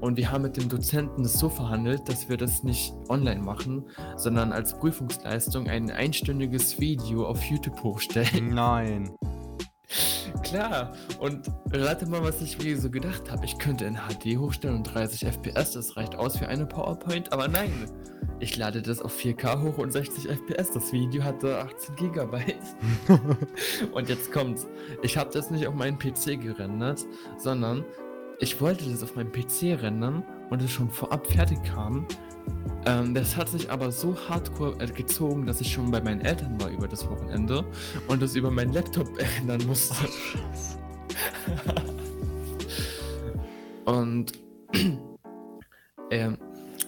[0.00, 3.84] Und wir haben mit dem Dozenten das so verhandelt, dass wir das nicht online machen,
[4.16, 8.54] sondern als Prüfungsleistung ein einstündiges Video auf YouTube hochstellen.
[8.54, 9.10] Nein.
[10.42, 13.44] Klar, und rate mal, was ich mir so gedacht habe.
[13.44, 17.48] Ich könnte in HD hochstellen und 30 FPS, das reicht aus für eine PowerPoint, aber
[17.48, 17.72] nein.
[18.38, 20.70] Ich lade das auf 4K hoch und 60 FPS.
[20.72, 22.56] Das Video hatte 18 Gigabyte.
[23.92, 24.66] und jetzt kommt's.
[25.02, 27.04] Ich habe das nicht auf meinen PC gerendert,
[27.36, 27.84] sondern
[28.38, 32.06] ich wollte das auf meinem PC rendern und es schon vorab fertig kam.
[32.86, 36.60] Ähm, das hat sich aber so hardcore äh, gezogen, dass ich schon bei meinen Eltern
[36.60, 37.64] war über das Wochenende
[38.08, 39.94] und das über meinen Laptop ändern musste.
[43.84, 44.32] Und
[46.10, 46.38] ähm,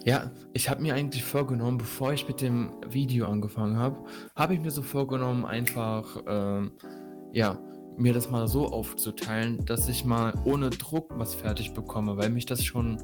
[0.05, 4.05] ja, ich habe mir eigentlich vorgenommen, bevor ich mit dem Video angefangen habe,
[4.37, 6.73] habe ich mir so vorgenommen, einfach ähm,
[7.33, 7.59] ja,
[7.97, 12.47] mir das mal so aufzuteilen, dass ich mal ohne Druck was fertig bekomme, weil mich
[12.47, 12.99] das schon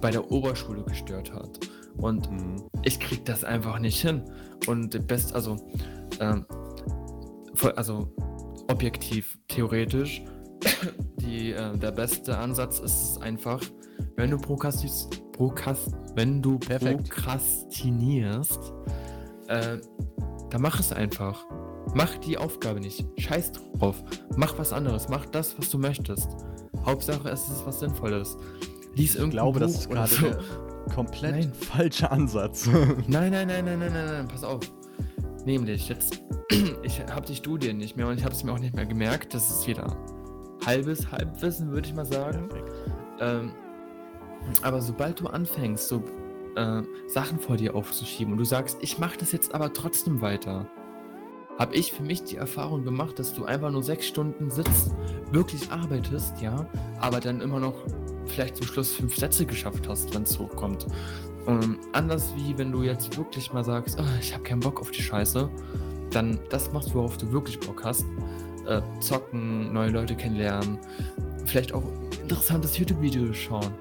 [0.00, 1.60] bei der Oberschule gestört hat.
[1.98, 2.56] Und Mhm.
[2.82, 4.22] ich krieg das einfach nicht hin.
[4.66, 5.56] Und best, also,
[6.20, 6.46] ähm,
[7.76, 8.08] also
[8.68, 10.22] objektiv, theoretisch,
[11.20, 13.60] die, äh, der beste Ansatz ist es einfach,
[14.16, 17.08] wenn du prokrastis, prokast, wenn du Perfekt.
[17.10, 18.72] prokrastinierst,
[19.48, 19.78] äh,
[20.50, 21.44] dann mach es einfach.
[21.94, 23.04] Mach die Aufgabe nicht.
[23.18, 24.02] Scheiß drauf.
[24.36, 25.08] Mach was anderes.
[25.08, 26.28] Mach das, was du möchtest.
[26.86, 28.36] Hauptsache, es ist was Sinnvolles.
[28.94, 30.26] Lies Ich irgendein glaube, Buch das ist gerade so.
[30.94, 31.52] komplett Nein.
[31.52, 32.66] falscher Ansatz.
[33.06, 34.60] Nein, nein, nein, nein, nein, nein, nein, pass auf.
[35.44, 36.22] Nämlich, jetzt,
[36.82, 39.34] ich habe die Studien nicht mehr und ich habe es mir auch nicht mehr gemerkt.
[39.34, 39.96] Das ist wieder
[40.64, 42.48] halbes Halbwissen, würde ich mal sagen.
[43.20, 43.52] Ähm,
[44.62, 46.02] aber sobald du anfängst, so
[46.56, 50.66] äh, Sachen vor dir aufzuschieben und du sagst, ich mache das jetzt aber trotzdem weiter,
[51.58, 54.92] habe ich für mich die Erfahrung gemacht, dass du einfach nur sechs Stunden sitzt,
[55.30, 56.66] wirklich arbeitest, ja,
[56.98, 57.74] aber dann immer noch
[58.26, 60.86] vielleicht zum Schluss fünf Sätze geschafft hast, wenn es hochkommt.
[61.46, 64.90] Ähm, anders wie wenn du jetzt wirklich mal sagst, "Ah, ich habe keinen Bock auf
[64.90, 65.48] die Scheiße,
[66.10, 68.04] dann das machst, worauf du wirklich Bock hast.
[68.66, 70.78] Äh, zocken, neue Leute kennenlernen,
[71.46, 71.82] vielleicht auch
[72.22, 73.72] interessantes YouTube-Video schauen.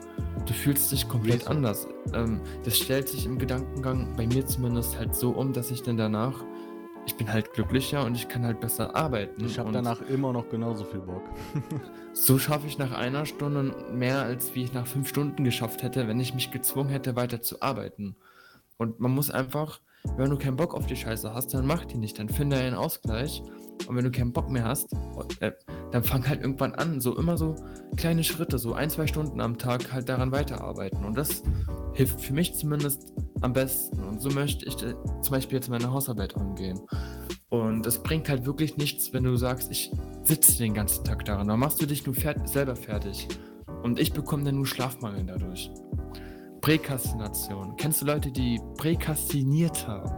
[0.48, 1.88] Du fühlst dich komplett anders.
[2.16, 5.98] Ähm, das stellt sich im Gedankengang bei mir zumindest halt so um, dass ich dann
[5.98, 6.44] danach,
[7.06, 9.46] ich bin halt glücklicher und ich kann halt besser arbeiten.
[9.46, 11.24] Ich habe danach immer noch genauso viel Bock.
[12.14, 16.10] So schaffe ich nach einer Stunde mehr, als wie ich nach fünf Stunden geschafft hätte,
[16.10, 18.18] wenn ich mich gezwungen hätte, weiter zu arbeiten.
[18.76, 19.80] Und man muss einfach,
[20.18, 22.76] wenn du keinen Bock auf die Scheiße hast, dann mach die nicht, dann finde einen
[22.76, 23.44] Ausgleich.
[23.88, 24.94] Und wenn du keinen Bock mehr hast,
[25.40, 25.52] äh,
[25.92, 27.56] dann fang halt irgendwann an, so immer so
[27.96, 31.04] kleine Schritte, so ein, zwei Stunden am Tag halt daran weiterarbeiten.
[31.04, 31.44] Und das
[31.94, 34.04] hilft für mich zumindest am besten.
[34.04, 36.80] Und so möchte ich äh, zum Beispiel jetzt meine Hausarbeit angehen.
[37.50, 39.92] Und es bringt halt wirklich nichts, wenn du sagst, ich
[40.24, 41.48] sitze den ganzen Tag daran.
[41.48, 43.28] Dann machst du dich nur fert selber fertig.
[43.84, 45.72] Und ich bekomme dann nur Schlafmangel dadurch.
[46.62, 47.76] Präkastination.
[47.76, 50.12] Kennst du Leute, die präkastiniert haben?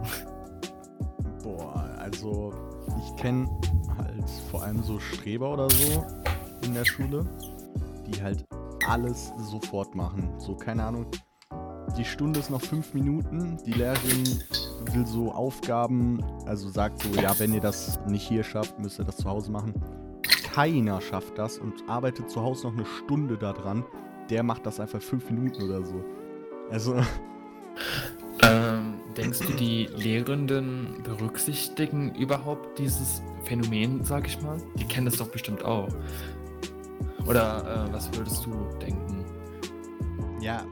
[1.42, 2.52] Boah, also
[2.98, 3.48] ich kenne
[3.96, 6.04] halt vor allem so Streber oder so
[6.62, 7.26] in der Schule,
[8.06, 8.44] die halt
[8.86, 10.28] alles sofort machen.
[10.38, 11.06] So, keine Ahnung.
[11.96, 13.56] Die Stunde ist noch fünf Minuten.
[13.64, 14.24] Die Lehrerin
[14.92, 19.04] will so Aufgaben, also sagt so, ja, wenn ihr das nicht hier schafft, müsst ihr
[19.06, 19.72] das zu Hause machen.
[20.52, 23.84] Keiner schafft das und arbeitet zu Hause noch eine Stunde daran.
[24.28, 26.04] Der macht das einfach fünf Minuten oder so.
[26.70, 26.96] Also,
[28.42, 34.62] Ähm, denkst du, die Lehrenden berücksichtigen überhaupt dieses Phänomen, sag ich mal?
[34.78, 35.88] Die kennen das doch bestimmt auch.
[37.26, 39.26] Oder äh, was würdest du denken?
[40.40, 40.66] ja,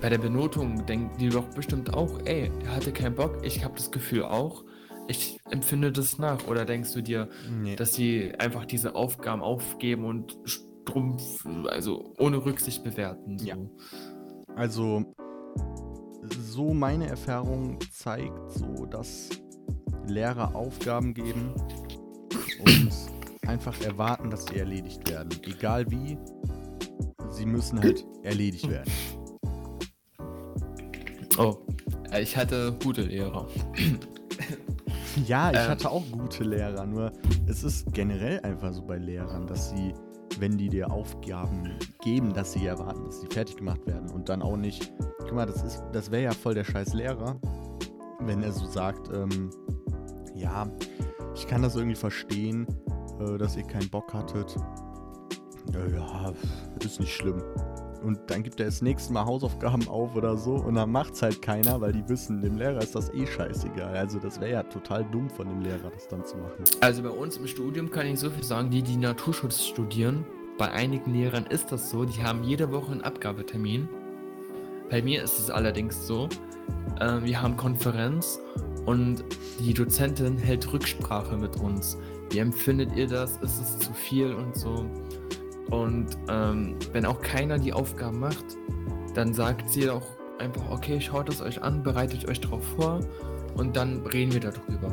[0.00, 3.74] Bei der Benotung denken die doch bestimmt auch, ey, er hatte keinen Bock, ich habe
[3.76, 4.64] das Gefühl auch,
[5.08, 6.46] ich empfinde das nach.
[6.46, 7.76] Oder denkst du dir, nee.
[7.76, 13.38] dass sie einfach diese Aufgaben aufgeben und stumpf, also ohne Rücksicht bewerten?
[13.38, 13.46] So.
[13.46, 13.56] Ja.
[14.56, 15.04] Also,
[16.38, 19.28] so meine Erfahrung zeigt so, dass
[20.06, 21.54] Lehrer Aufgaben geben
[22.60, 22.90] und
[23.46, 25.30] einfach erwarten, dass sie erledigt werden.
[25.44, 26.18] Egal wie,
[27.30, 28.92] sie müssen halt erledigt werden.
[31.38, 31.56] Oh,
[32.10, 33.48] äh, ich hatte gute Lehrer.
[35.26, 35.68] Ja, ich Ähm.
[35.68, 37.12] hatte auch gute Lehrer, nur
[37.46, 39.92] es ist generell einfach so bei Lehrern, dass sie,
[40.40, 44.42] wenn die dir Aufgaben geben, dass sie erwarten, dass sie fertig gemacht werden und dann
[44.42, 44.92] auch nicht.
[45.20, 47.38] Guck mal, das ist, das wäre ja voll der scheiß Lehrer,
[48.20, 49.50] wenn er so sagt, ähm,
[50.34, 50.68] ja,
[51.34, 52.66] ich kann das irgendwie verstehen,
[53.20, 54.56] äh, dass ihr keinen Bock hattet.
[55.74, 56.32] Äh, ja,
[56.84, 57.42] ist nicht schlimm.
[58.02, 61.40] Und dann gibt er das nächste Mal Hausaufgaben auf oder so und dann macht's halt
[61.40, 63.96] keiner, weil die wissen, dem Lehrer ist das eh scheißegal.
[63.96, 66.64] Also das wäre ja total dumm von dem Lehrer, das dann zu machen.
[66.80, 70.24] Also bei uns im Studium kann ich so viel sagen, die, die Naturschutz studieren,
[70.58, 73.88] bei einigen Lehrern ist das so, die haben jede Woche einen Abgabetermin.
[74.90, 76.28] Bei mir ist es allerdings so,
[77.00, 78.38] äh, wir haben Konferenz
[78.84, 79.24] und
[79.58, 81.96] die Dozentin hält Rücksprache mit uns.
[82.30, 83.36] Wie empfindet ihr das?
[83.38, 84.86] Ist es zu viel und so?
[85.72, 88.44] Und ähm, wenn auch keiner die Aufgaben macht,
[89.14, 90.06] dann sagt sie auch
[90.38, 93.00] einfach, okay, schaut es euch an, bereitet euch darauf vor
[93.56, 94.92] und dann reden wir darüber.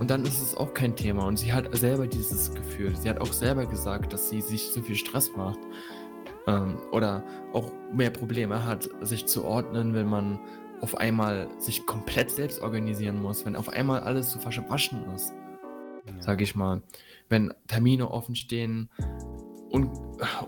[0.00, 1.26] Und dann ist es auch kein Thema.
[1.26, 2.96] Und sie hat selber dieses Gefühl.
[2.96, 5.58] Sie hat auch selber gesagt, dass sie sich zu viel Stress macht.
[6.46, 10.40] Ähm, oder auch mehr Probleme hat, sich zu ordnen, wenn man
[10.80, 15.34] auf einmal sich komplett selbst organisieren muss, wenn auf einmal alles so verwaschen ist,
[16.20, 16.82] sage ich mal.
[17.28, 18.88] Wenn Termine offen stehen,
[19.76, 19.90] un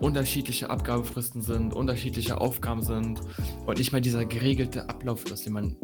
[0.01, 3.21] unterschiedliche Abgabefristen sind, unterschiedliche Aufgaben sind
[3.67, 5.77] und nicht mal dieser geregelte Ablauf ist, den man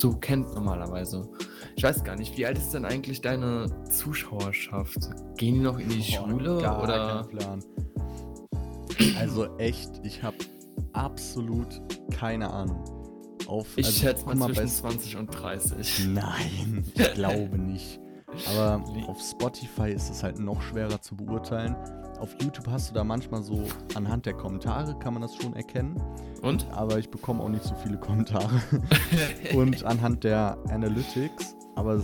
[0.00, 1.28] so kennt normalerweise.
[1.76, 4.98] Ich weiß gar nicht, wie alt ist denn eigentlich deine Zuschauerschaft?
[5.36, 7.22] Gehen die noch in die Boah, Schule gar oder?
[7.22, 7.64] kein Plan.
[9.18, 10.36] Also echt, ich habe
[10.92, 12.82] absolut keine Ahnung.
[13.46, 16.08] Auf, Ich also, schätze mal zwischen 20 und 30.
[16.08, 18.00] Nein, ich glaube nicht.
[18.50, 21.76] Aber auf Spotify ist es halt noch schwerer zu beurteilen.
[22.22, 23.64] Auf YouTube hast du da manchmal so,
[23.96, 26.00] anhand der Kommentare kann man das schon erkennen.
[26.40, 26.64] Und?
[26.70, 28.62] Aber ich bekomme auch nicht so viele Kommentare.
[29.54, 31.56] Und anhand der Analytics.
[31.74, 32.00] Aber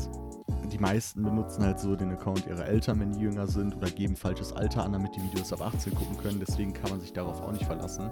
[0.73, 3.77] die meisten benutzen halt so den Account ihrer Eltern, wenn die jünger sind.
[3.77, 6.43] Oder geben falsches Alter an, damit die Videos ab 18 gucken können.
[6.45, 8.11] Deswegen kann man sich darauf auch nicht verlassen.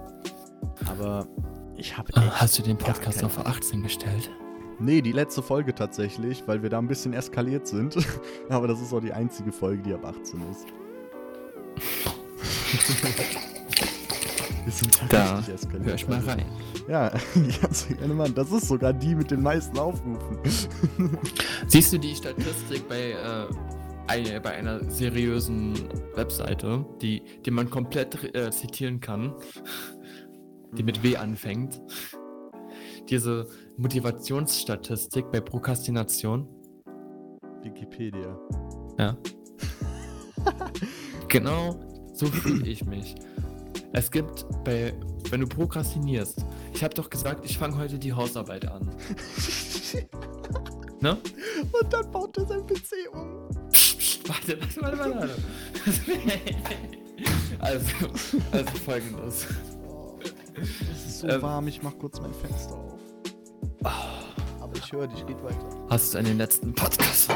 [0.89, 1.27] Aber
[1.75, 4.31] Ich habe Äh, Hast du den Podcast auf 18 gestellt?
[4.79, 7.97] Nee, die letzte Folge tatsächlich, weil wir da ein bisschen eskaliert sind.
[8.49, 10.67] Aber das ist auch die einzige Folge, die ab 18 ist.
[14.65, 15.43] Wir sind Da.
[15.83, 16.29] Hör ich mal also.
[16.29, 16.45] rein.
[16.87, 17.09] Ja,
[17.61, 18.33] ganz gerne Mann.
[18.33, 20.37] Das ist sogar die mit den meisten Aufrufen.
[21.67, 23.47] Siehst du die Statistik bei, äh,
[24.07, 25.73] ein- bei einer seriösen
[26.15, 29.33] Webseite, die, die man komplett äh, zitieren kann,
[30.77, 31.81] die mit W anfängt?
[33.09, 33.47] Diese
[33.77, 36.47] Motivationsstatistik bei Prokrastination.
[37.63, 38.37] Wikipedia.
[38.99, 39.17] Ja.
[41.27, 41.79] genau
[42.13, 43.15] so fühle ich mich.
[43.93, 44.93] Es gibt bei,
[45.29, 48.89] wenn du prokrastinierst, ich habe doch gesagt, ich fange heute die Hausarbeit an.
[50.99, 51.15] Ne?
[51.79, 53.47] Und dann baut er sein PC um.
[53.69, 55.29] Psst, psst, warte, warte, warte, warte.
[57.59, 57.85] also,
[58.51, 59.45] also folgendes.
[59.87, 60.17] Oh,
[60.59, 61.39] es ist so Ähm.
[61.43, 62.99] warm, ich mach kurz mein Fenster auf.
[64.59, 65.85] Aber ich höre dich, red weiter.
[65.87, 67.29] Hast du an den letzten Podcast?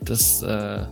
[0.00, 0.86] Das, äh.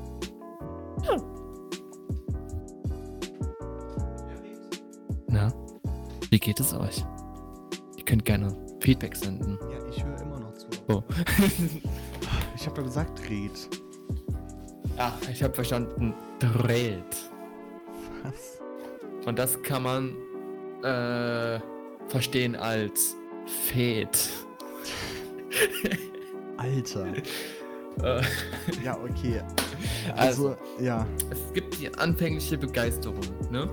[6.45, 7.05] Geht es euch?
[7.97, 9.59] Ihr könnt gerne Feedback senden.
[9.63, 10.69] Ja, ich höre immer noch zu.
[10.89, 11.03] Oh.
[12.57, 13.51] Ich habe ja gesagt, red.
[14.97, 16.15] Ach, ich habe verstanden.
[16.39, 17.03] Dreht.
[18.23, 18.61] Was?
[19.27, 20.15] Und das kann man
[20.83, 21.61] äh,
[22.09, 23.17] verstehen als
[23.67, 24.31] Fed.
[26.57, 27.07] Alter.
[28.03, 28.23] Äh,
[28.83, 29.41] Ja, okay.
[30.17, 31.07] Also, ja.
[31.31, 33.21] es gibt die anfängliche Begeisterung,
[33.53, 33.69] ne?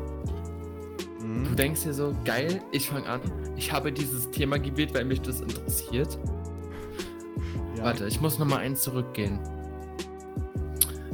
[1.61, 3.21] Du denkst dir so, geil, ich fange an.
[3.55, 6.17] Ich habe dieses Thema gewählt, weil mich das interessiert.
[7.77, 7.83] ja.
[7.83, 9.37] Warte, ich muss noch mal eins zurückgehen.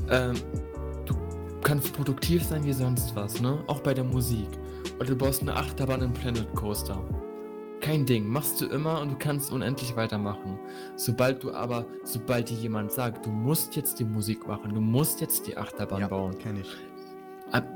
[0.09, 0.35] Ähm,
[1.05, 1.15] du
[1.63, 3.61] kannst produktiv sein wie sonst was, ne?
[3.67, 4.47] Auch bei der Musik.
[4.97, 6.97] Und du baust eine Achterbahn im Planet Coaster.
[7.81, 10.57] Kein Ding, machst du immer und du kannst unendlich weitermachen.
[10.95, 15.19] Sobald du aber, sobald dir jemand sagt, du musst jetzt die Musik machen, du musst
[15.19, 16.73] jetzt die Achterbahn ja, bauen, kenn ich.
[17.51, 17.67] ab-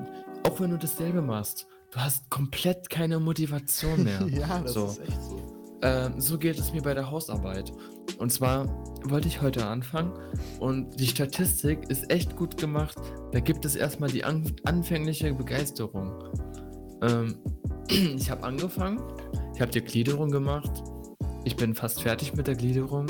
[0.47, 4.25] auch wenn du dasselbe machst, du hast komplett keine Motivation mehr.
[4.27, 4.85] ja, das so.
[4.87, 5.61] ist echt so.
[5.83, 7.71] Ähm, so geht es mir bei der Hausarbeit.
[8.17, 8.67] Und zwar
[9.03, 10.13] wollte ich heute anfangen
[10.59, 12.97] und die Statistik ist echt gut gemacht.
[13.31, 16.23] Da gibt es erstmal die an anfängliche Begeisterung.
[17.01, 17.39] Ähm,
[17.89, 19.01] ich habe angefangen,
[19.55, 20.71] ich habe die Gliederung gemacht.
[21.45, 23.07] Ich bin fast fertig mit der Gliederung.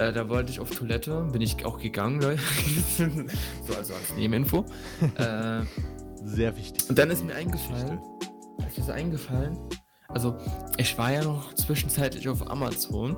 [0.00, 2.40] Äh, da wollte ich auf Toilette, bin ich auch gegangen, Leute.
[2.98, 4.64] so, also als Nebeninfo.
[5.18, 5.62] äh,
[6.24, 6.88] Sehr wichtig.
[6.88, 8.00] und dann ist mir eingefallen,
[8.76, 9.58] ist mir eingefallen,
[10.08, 10.36] also
[10.76, 13.16] ich war ja noch zwischenzeitlich auf Amazon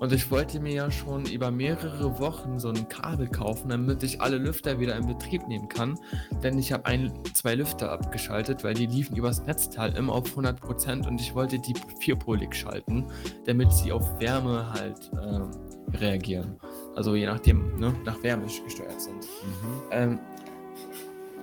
[0.00, 4.20] und ich wollte mir ja schon über mehrere Wochen so ein Kabel kaufen, damit ich
[4.20, 5.98] alle Lüfter wieder in Betrieb nehmen kann.
[6.42, 11.06] Denn ich habe ein, zwei Lüfter abgeschaltet, weil die liefen übers Netzteil immer auf 100%
[11.06, 13.06] und ich wollte die vierpolig schalten,
[13.44, 15.50] damit sie auf Wärme halt ähm,
[15.94, 16.58] reagieren.
[16.94, 19.16] Also je nachdem, ne, nach Wärme gesteuert sind.
[19.16, 19.82] Mhm.
[19.90, 20.20] Ähm,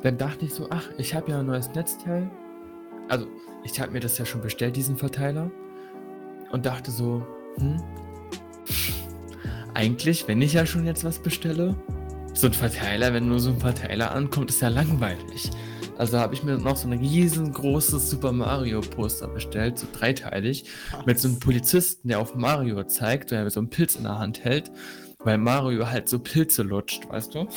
[0.05, 2.29] dann dachte ich so, ach, ich habe ja ein neues Netzteil.
[3.09, 3.25] Also,
[3.63, 5.49] ich habe mir das ja schon bestellt, diesen Verteiler.
[6.51, 7.25] Und dachte so,
[7.57, 7.81] hm,
[9.73, 11.75] eigentlich, wenn ich ja schon jetzt was bestelle,
[12.33, 15.49] so ein Verteiler, wenn nur so ein Verteiler ankommt, ist ja langweilig.
[15.97, 20.65] Also habe ich mir noch so ein riesengroßes Super Mario Poster bestellt, so dreiteilig,
[21.05, 24.43] mit so einem Polizisten, der auf Mario zeigt, der so einen Pilz in der Hand
[24.43, 24.71] hält,
[25.19, 27.47] weil Mario halt so Pilze lutscht, weißt du?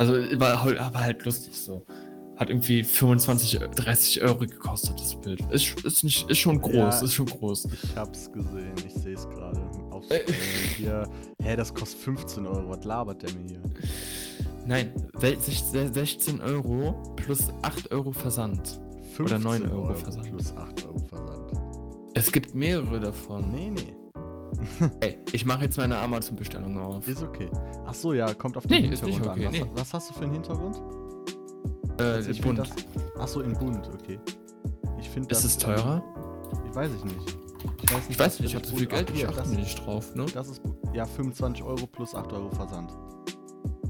[0.00, 1.84] Also war, halt- war halt lustig so.
[2.36, 5.42] Hat irgendwie 25, 30 Euro gekostet, das Bild.
[5.52, 7.00] Ist, ist, nicht, ist schon groß, Ja.
[7.02, 7.68] ist schon groß.
[7.82, 9.60] Ich hab's gesehen, ich sehe es gerade.
[9.90, 10.20] Auf Äh.
[10.78, 11.06] hier.
[11.42, 12.70] Hä, das kostet 15 Euro.
[12.70, 13.60] Was labert der mir hier?
[14.66, 18.80] Nein, sech- sech- 16 Euro plus 8 Euro Versand.
[19.16, 20.30] 15 Oder 9 Euro Versand.
[20.30, 21.52] Plus 8 Euro Versand.
[22.14, 23.50] Es gibt mehrere davon.
[23.52, 23.94] Nee, nee.
[25.00, 27.06] Ey, ich mache jetzt meine Amazon-Bestellung auf.
[27.06, 27.48] Ist okay.
[27.86, 29.52] Ach so, ja, kommt auf den Nee, Hintergrund okay, an.
[29.52, 29.70] Was, nee.
[29.74, 30.80] was hast du für einen Hintergrund?
[32.00, 32.58] Äh, ich bunt.
[32.58, 32.70] Das,
[33.18, 34.18] ach so, in bunt, okay.
[34.98, 36.02] Ich finde Ist es teurer?
[36.68, 37.36] Ich weiß ich nicht.
[37.82, 40.14] Ich weiß nicht, Ich weiß nicht, ich habe so viel Geld, ich achte nicht drauf,
[40.14, 40.24] ne?
[40.32, 40.62] das ist
[40.94, 42.90] ja 25 Euro plus 8 Euro Versand.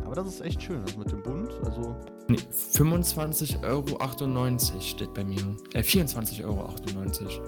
[0.05, 1.51] Aber das ist echt schön, das mit dem Bund.
[1.65, 1.95] Also,
[2.27, 5.41] Nee, 25,98 Euro steht bei mir.
[5.75, 6.65] Äh, 24,98 Euro.
[6.75, 7.41] bei mir 99.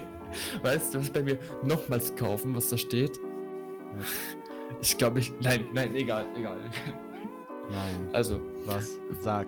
[0.64, 3.20] weißt du, was bei mir nochmals kaufen, was da steht?
[4.80, 5.32] Ich glaube, ich.
[5.40, 6.58] Nein, nein, egal, egal.
[7.70, 8.08] Nein.
[8.12, 8.98] Also, Was?
[9.22, 9.46] Sag.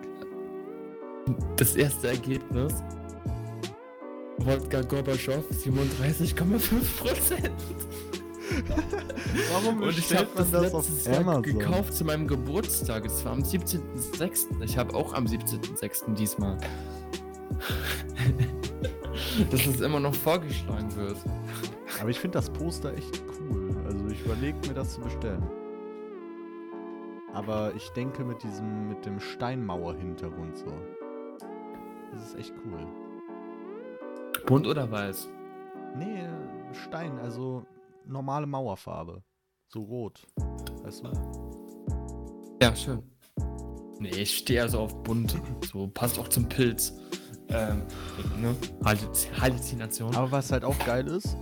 [1.56, 2.74] das erste Ergebnis.
[4.38, 7.50] Wodka Gorbatschow 37,5 Prozent.
[9.50, 11.42] Warum Und ich habe das das letztes Jahr Amazon?
[11.42, 13.04] gekauft zu meinem Geburtstag.
[13.06, 14.62] Es war am 17.06.
[14.64, 16.14] Ich habe auch am 17.06.
[16.14, 16.56] diesmal.
[19.50, 21.16] Dass es immer noch vorgeschlagen wird.
[22.00, 23.76] Aber ich finde das Poster echt cool.
[23.86, 25.42] Also ich überlege mir das zu bestellen.
[27.32, 30.72] Aber ich denke mit diesem, mit dem Steinmauer-Hintergrund so.
[32.12, 32.86] Das ist echt cool.
[34.46, 35.28] Bunt oder weiß?
[35.98, 36.28] Nee,
[36.72, 37.64] Stein, also
[38.06, 39.22] normale Mauerfarbe.
[39.68, 40.26] So rot.
[40.82, 41.10] Weißt du?
[42.62, 43.02] Ja, schön.
[43.98, 45.36] Nee, ich stehe also auf bunt.
[45.70, 46.94] So passt auch zum Pilz.
[47.48, 47.82] Ähm,
[48.40, 48.54] ne?
[48.84, 50.14] Halluz- Halluzination.
[50.14, 51.36] Aber was halt auch geil ist,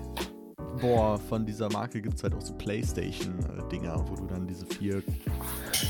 [0.80, 5.02] boah, von dieser Marke gibt es halt auch so Playstation-Dinger, wo du dann diese vier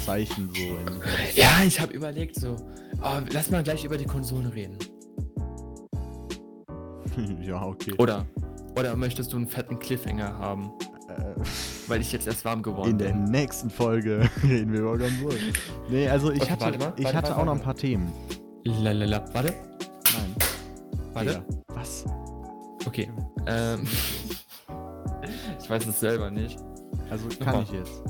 [0.04, 1.00] Zeichen so in.
[1.34, 2.56] Ja, ich habe überlegt so,
[3.02, 4.78] oh, lass mal gleich über die Konsolen reden.
[7.42, 7.94] ja, okay.
[7.98, 8.26] Oder,
[8.78, 10.70] oder möchtest du einen fetten Cliffhanger haben,
[11.08, 11.34] Äh,
[11.86, 13.24] weil ich jetzt erst warm geworden in der bin?
[13.24, 15.52] nächsten Folge reden wir über Konsolen.
[15.90, 18.10] Nee, also ich Okay, hatte, mal, ich hatte warte, auch noch ein paar Themen.
[18.64, 19.24] Lalala.
[19.34, 19.52] Warte.
[21.14, 21.30] Warte.
[21.30, 22.04] Digga, Was?
[22.86, 23.10] Okay.
[23.46, 23.86] Ähm,
[25.62, 26.58] ich weiß es selber nicht.
[27.10, 27.62] Also kann Nochmal.
[27.64, 28.02] ich jetzt.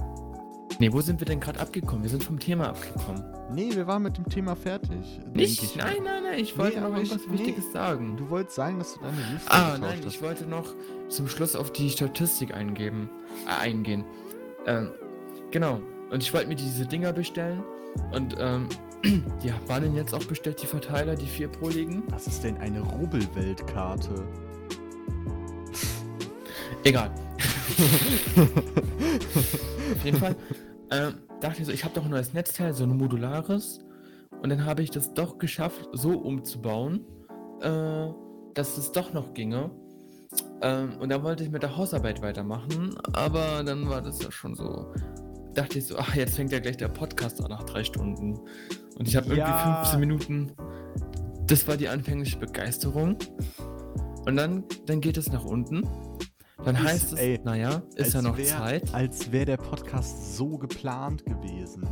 [0.81, 2.03] Nee, wo sind wir denn gerade abgekommen?
[2.03, 3.23] Wir sind vom Thema abgekommen.
[3.53, 5.21] Nee, wir waren mit dem Thema fertig.
[5.33, 5.63] Nicht?
[5.63, 5.77] ich.
[5.77, 7.39] Nein, nein, nein, ich wollte Nee, noch ich- irgendwas nee.
[7.39, 8.17] Wichtiges sagen.
[8.17, 10.07] Du wolltest sagen, dass du deine Liste Ah, nein, hast.
[10.07, 10.75] ich wollte noch
[11.09, 13.09] zum Schluss auf die Statistik eingeben,
[13.47, 14.05] äh, eingehen.
[14.67, 14.91] Ähm,
[15.53, 15.81] genau.
[16.11, 17.63] Und ich wollte mir diese Dinger bestellen.
[18.13, 18.69] Und ähm,
[19.05, 22.03] die waren denn jetzt auch bestellt, die Verteiler, die 4 Pro liegen?
[22.09, 24.27] Was ist denn eine Rubbelweltkarte?
[26.85, 27.11] Egal.
[28.37, 30.37] Auf jeden Fall
[30.91, 33.81] ähm, dachte ich so, ich habe doch ein neues Netzteil, so ein modulares.
[34.43, 37.07] Und dann habe ich das doch geschafft, so umzubauen,
[37.61, 38.09] äh,
[38.55, 39.71] dass es doch noch ginge.
[40.61, 44.55] Ähm, und dann wollte ich mit der Hausarbeit weitermachen, aber dann war das ja schon
[44.55, 44.93] so.
[45.55, 48.35] Dachte ich so, ach, jetzt fängt ja gleich der Podcast an nach drei Stunden.
[48.99, 49.77] Und ich habe irgendwie Ja.
[49.85, 50.53] 15 Minuten.
[51.47, 53.17] Das war die anfängliche Begeisterung.
[54.27, 55.87] Und dann, dann geht es nach unten.
[56.65, 58.93] Dann Ist- heißt es, ey, naja, ist ja noch wär, Zeit.
[58.95, 61.87] Als wäre der Podcast so geplant gewesen.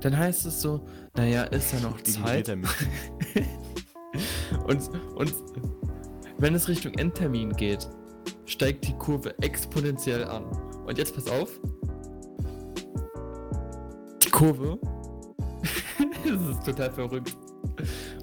[0.00, 0.84] Dann heißt es so,
[1.16, 2.48] naja, ist ja noch Zeit.
[4.66, 5.34] Und, und
[6.38, 7.88] wenn es Richtung Endtermin geht,
[8.44, 10.44] steigt die Kurve exponentiell an.
[10.90, 11.60] Und jetzt pass auf.
[14.24, 14.76] Die Kurve.
[16.24, 17.36] das ist total verrückt.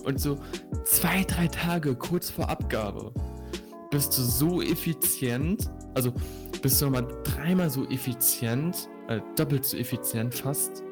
[0.04, 0.38] Und so
[0.84, 3.14] zwei, drei Tage kurz vor Abgabe
[3.90, 6.12] bist du so effizient, also
[6.62, 10.84] bist du nochmal dreimal so effizient, äh, doppelt so effizient fast.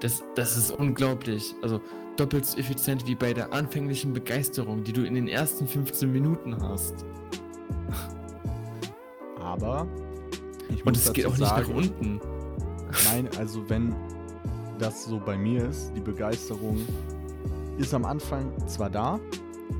[0.00, 1.54] Das, das ist unglaublich.
[1.62, 1.80] Also
[2.18, 6.54] doppelt so effizient wie bei der anfänglichen Begeisterung, die du in den ersten 15 Minuten
[6.60, 7.06] hast.
[9.46, 9.86] Aber
[10.68, 12.20] ich Und es geht auch nicht sagen, nach unten.
[13.12, 13.94] Nein, also wenn
[14.78, 16.78] das so bei mir ist, die Begeisterung
[17.78, 19.20] ist am Anfang zwar da,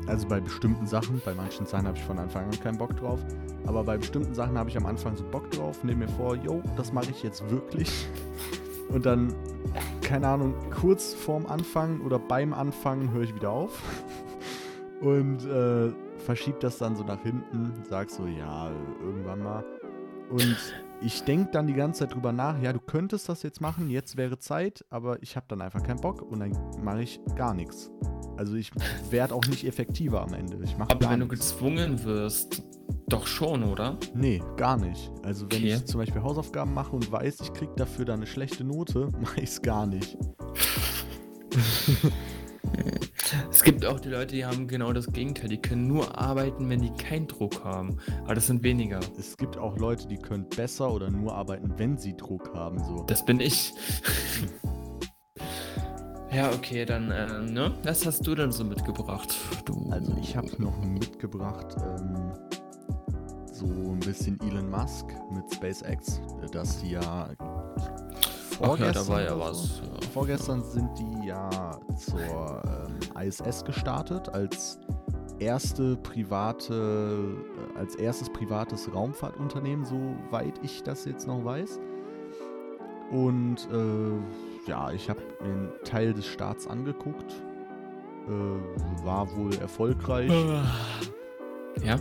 [0.06, 3.20] also bei bestimmten Sachen, bei manchen Sachen habe ich von Anfang an keinen Bock drauf,
[3.66, 6.62] aber bei bestimmten Sachen habe ich am Anfang so Bock drauf, nehme mir vor, yo,
[6.76, 8.08] das mache ich jetzt wirklich.
[8.88, 9.34] Und dann,
[10.00, 13.82] keine Ahnung, kurz vorm Anfang oder beim Anfangen höre ich wieder auf
[15.00, 15.92] und äh,
[16.26, 18.70] verschiebe das dann so nach hinten, sag so, ja,
[19.00, 19.64] irgendwann mal.
[20.28, 20.56] Und
[21.00, 24.16] ich denke dann die ganze Zeit drüber nach, ja, du könntest das jetzt machen, jetzt
[24.16, 26.52] wäre Zeit, aber ich habe dann einfach keinen Bock und dann
[26.82, 27.90] mache ich gar nichts.
[28.36, 28.70] Also ich
[29.08, 30.58] werde auch nicht effektiver am Ende.
[30.64, 32.62] Ich mache Aber gar wenn du gezwungen wirst,
[33.08, 33.96] doch schon, oder?
[34.14, 35.12] Nee, gar nicht.
[35.22, 35.74] Also wenn Okay.
[35.74, 39.40] ich zum Beispiel Hausaufgaben mache und weiß, ich krieg dafür dann eine schlechte Note, mache
[39.40, 40.18] ich es gar nicht.
[43.50, 45.48] Es gibt auch die Leute, die haben genau das Gegenteil.
[45.48, 47.98] Die können nur arbeiten, wenn die keinen Druck haben.
[48.24, 49.00] Aber das sind weniger.
[49.18, 52.82] Es gibt auch Leute, die können besser oder nur arbeiten, wenn sie Druck haben.
[52.84, 53.04] So.
[53.06, 53.72] Das bin ich.
[56.32, 57.72] ja, okay, dann, äh, ne?
[57.82, 59.34] Was hast du denn so mitgebracht?
[59.64, 59.88] Du.
[59.90, 62.32] Also ich habe noch mitgebracht ähm,
[63.52, 67.30] so ein bisschen Elon Musk mit SpaceX, äh, dass die ja
[68.60, 69.82] Ach ja, da war ja oder was.
[70.12, 72.62] Vorgestern sind die ja zur
[73.20, 74.78] ähm, ISS gestartet als
[75.38, 77.34] erste private,
[77.74, 81.78] äh, als erstes privates Raumfahrtunternehmen, soweit ich das jetzt noch weiß.
[83.10, 87.34] Und äh, ja, ich habe den Teil des Starts angeguckt.
[88.26, 90.30] Äh, war wohl erfolgreich.
[91.82, 91.96] Ja?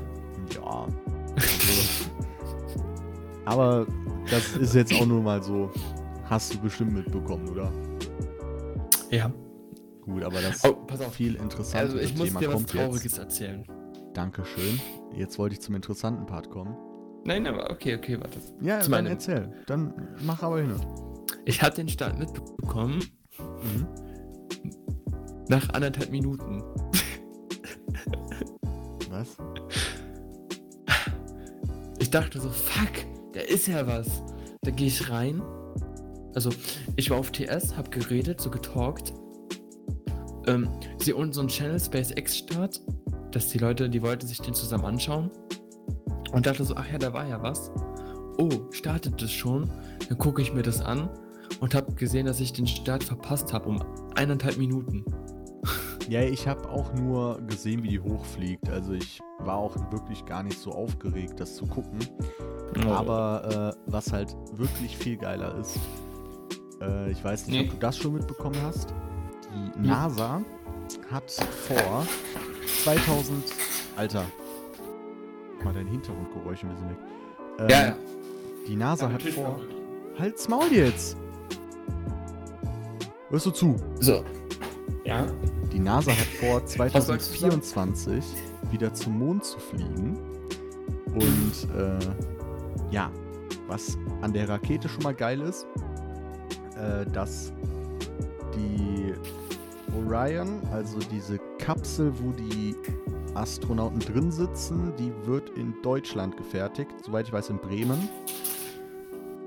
[0.54, 0.88] Ja.
[1.36, 2.10] Also,
[3.46, 3.86] aber
[4.30, 5.70] das ist jetzt auch nur mal so.
[6.26, 7.72] Hast du bestimmt mitbekommen, oder?
[9.12, 9.32] Ja.
[10.02, 11.14] Gut, aber das Oh, pass auf.
[11.14, 13.18] viel interessantere Also ich muss Thema dir was kommt Trauriges jetzt.
[13.18, 13.64] erzählen.
[14.14, 14.80] Dankeschön.
[15.16, 16.76] Jetzt wollte ich zum interessanten Part kommen.
[17.26, 18.40] Nein, aber okay, okay, warte.
[18.62, 19.52] Ja, Zu dann meinem- erzähl.
[19.66, 20.74] Dann mach aber hin.
[21.46, 23.00] Ich habe den Start mitbekommen.
[23.40, 23.88] Mhm.
[25.50, 26.64] Nach anderthalb Minuten.
[29.10, 29.38] Was?
[32.00, 32.92] Ich dachte so, fuck,
[33.34, 34.24] da ist ja was.
[34.62, 35.42] Da gehe ich rein.
[36.36, 36.52] Also,
[36.96, 39.14] ich war auf TS, hab geredet, so getalkt.
[40.48, 40.70] Ähm,
[41.00, 42.82] sie unten so einen Channel SpaceX Start,
[43.32, 45.32] dass die Leute, die wollten sich den zusammen anschauen.
[46.32, 47.72] Und dachte so, ach ja, da war ja was.
[48.38, 49.70] Oh, startet das schon?
[50.10, 51.10] Dann gucke ich mir das an
[51.62, 53.84] und habe gesehen, dass ich den Start verpasst habe um
[54.16, 55.06] eineinhalb Minuten.
[56.08, 58.70] Ja, ich habe auch nur gesehen, wie die hochfliegt.
[58.70, 61.98] Also ich war auch wirklich gar nicht so aufgeregt, das zu gucken.
[62.86, 62.92] Oh.
[62.92, 65.80] Aber äh, was halt wirklich viel geiler ist,
[66.82, 67.66] äh, ich weiß nicht, Nee.
[67.68, 68.94] ob du das schon mitbekommen hast.
[69.54, 70.08] Die Ja.
[70.08, 70.42] NASA
[71.12, 72.06] hat vor
[72.84, 73.44] 2000.
[73.96, 74.24] Alter,
[75.64, 76.98] mal dein Hintergrundgeräusch ein bisschen weg.
[77.60, 77.96] Ähm, Ja, ja.
[78.68, 79.60] Die NASA hat vor.
[80.20, 81.18] Halt's Maul jetzt!
[83.30, 83.76] Hörst du zu?
[84.00, 84.24] So.
[85.04, 85.26] Ja.
[85.72, 87.20] Die NASA hat vor, wolltest du sagen?
[87.62, 88.24] 2024
[88.72, 90.18] wieder zum Mond zu fliegen.
[91.14, 91.98] Und äh,
[92.92, 93.12] ja,
[93.68, 95.66] was an der Rakete schon mal geil ist,
[96.76, 97.52] äh, dass
[98.56, 99.14] die
[99.96, 102.76] Orion, also diese Kapsel, wo die
[103.34, 108.10] Astronauten drin sitzen, die wird in Deutschland gefertigt, soweit ich weiß in Bremen.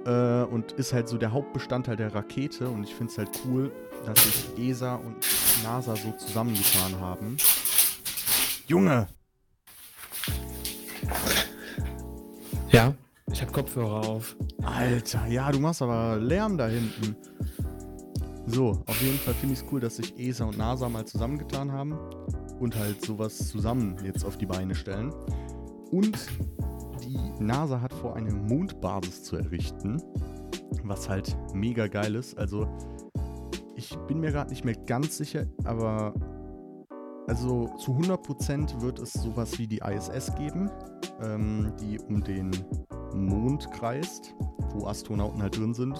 [0.04, 3.72] Äh, und ist halt so der Hauptbestandteil der Rakete und ich finde es halt cool,
[4.06, 5.16] dass sich ESA und
[5.62, 7.36] NASA so zusammengetan haben.
[8.66, 9.08] Junge!
[12.70, 12.94] Ja.
[13.32, 14.36] Ich habe Kopfhörer auf.
[14.62, 17.16] Alter, ja, du machst aber Lärm da hinten.
[18.46, 21.70] So, auf jeden Fall finde ich es cool, dass sich ESA und NASA mal zusammengetan
[21.70, 21.98] haben
[22.58, 25.12] und halt sowas zusammen jetzt auf die Beine stellen.
[25.90, 26.18] Und
[27.02, 30.02] die NASA hat vor, eine Mondbasis zu errichten,
[30.82, 32.38] was halt mega geil ist.
[32.38, 32.66] Also,
[33.76, 36.14] ich bin mir gerade nicht mehr ganz sicher, aber
[37.26, 40.70] also zu 100% wird es sowas wie die ISS geben,
[41.22, 42.50] ähm, die um den
[43.26, 44.34] Mond kreist,
[44.70, 45.94] wo Astronauten halt drin sind.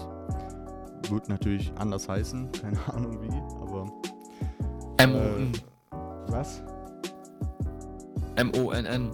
[1.09, 3.85] Wird natürlich anders heißen, keine Ahnung wie, aber
[4.97, 5.51] M-O-N.
[6.27, 6.61] was?
[8.35, 9.11] M-O-N-N.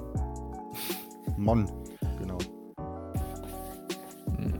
[1.37, 1.65] Mon,
[2.19, 2.37] genau.
[4.37, 4.53] Hm.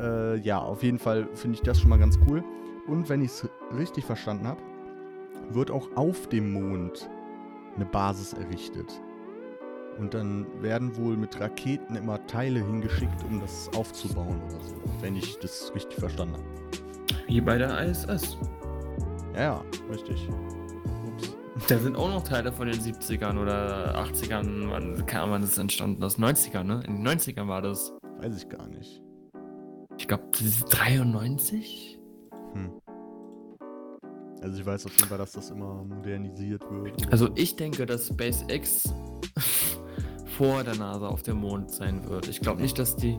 [0.00, 2.42] Äh, ja, auf jeden Fall finde ich das schon mal ganz cool.
[2.86, 4.60] Und wenn ich es richtig verstanden habe,
[5.50, 7.08] wird auch auf dem Mond
[7.76, 9.00] eine Basis errichtet.
[9.98, 14.76] Und dann werden wohl mit Raketen immer Teile hingeschickt, um das aufzubauen oder so.
[15.00, 16.44] Wenn ich das richtig verstanden habe.
[17.26, 18.38] Wie bei der ISS.
[19.34, 20.28] Ja, ja, richtig.
[21.06, 21.36] Ups.
[21.66, 25.58] Da sind auch noch Teile von den 70ern oder 80ern, wann, keine Ahnung, wann das
[25.58, 26.18] entstanden ist.
[26.18, 26.82] 90ern, ne?
[26.86, 27.92] In den 90ern war das.
[28.20, 29.02] Weiß ich gar nicht.
[29.98, 31.98] Ich glaube, das ist 93?
[32.54, 32.80] Hm.
[34.40, 37.12] Also ich weiß auf jeden Fall, dass das immer modernisiert wird.
[37.12, 37.32] Also so.
[37.34, 38.94] ich denke, dass SpaceX
[40.38, 42.28] vor der NASA auf dem Mond sein wird.
[42.28, 43.16] Ich glaube nicht, dass die,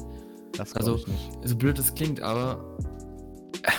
[0.58, 0.98] das also-
[1.44, 2.78] so blöd es klingt, aber
[3.64, 3.72] äh,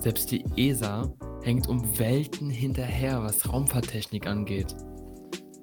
[0.00, 1.10] selbst die ESA
[1.42, 4.74] hängt um Welten hinterher, was Raumfahrttechnik angeht.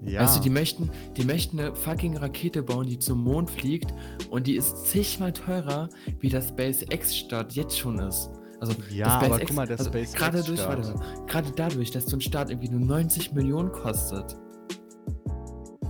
[0.01, 3.93] Ja, Also die möchten, die möchten eine fucking Rakete bauen, die zum Mond fliegt
[4.29, 8.29] und die ist zigmal teurer, wie der SpaceX-Start jetzt schon ist.
[8.61, 11.27] Also Ja, aber guck mal, der also SpaceX-Start.
[11.27, 14.37] gerade dadurch, dass so ein Start irgendwie nur 90 Millionen kostet,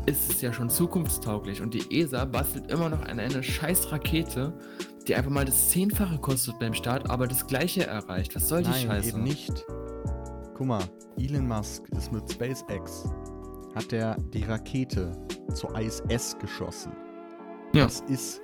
[0.05, 4.53] ist es ja schon zukunftstauglich und die ESA bastelt immer noch an eine scheiß Rakete,
[5.07, 8.35] die einfach mal das Zehnfache kostet beim Start, aber das gleiche erreicht.
[8.35, 9.09] Was soll die Nein, Scheiße?
[9.09, 9.65] eben nicht.
[10.55, 10.83] Guck mal,
[11.17, 13.09] Elon Musk ist mit SpaceX,
[13.73, 15.11] hat er die Rakete
[15.53, 16.91] zur ISS geschossen.
[17.73, 17.85] Ja.
[17.85, 18.41] Das ist,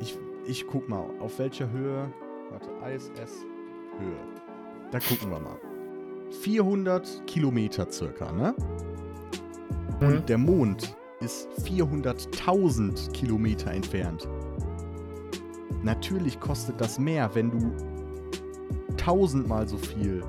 [0.00, 2.12] ich, ich guck mal, auf welcher Höhe,
[2.50, 3.44] warte, ISS
[3.98, 4.18] Höhe.
[4.90, 5.58] Da gucken wir mal.
[6.42, 8.54] 400 Kilometer circa, ne?
[10.00, 10.06] Mhm.
[10.06, 14.28] Und der Mond ist 400.000 Kilometer entfernt.
[15.82, 17.72] Natürlich kostet das mehr, wenn du
[18.96, 20.22] tausendmal so viel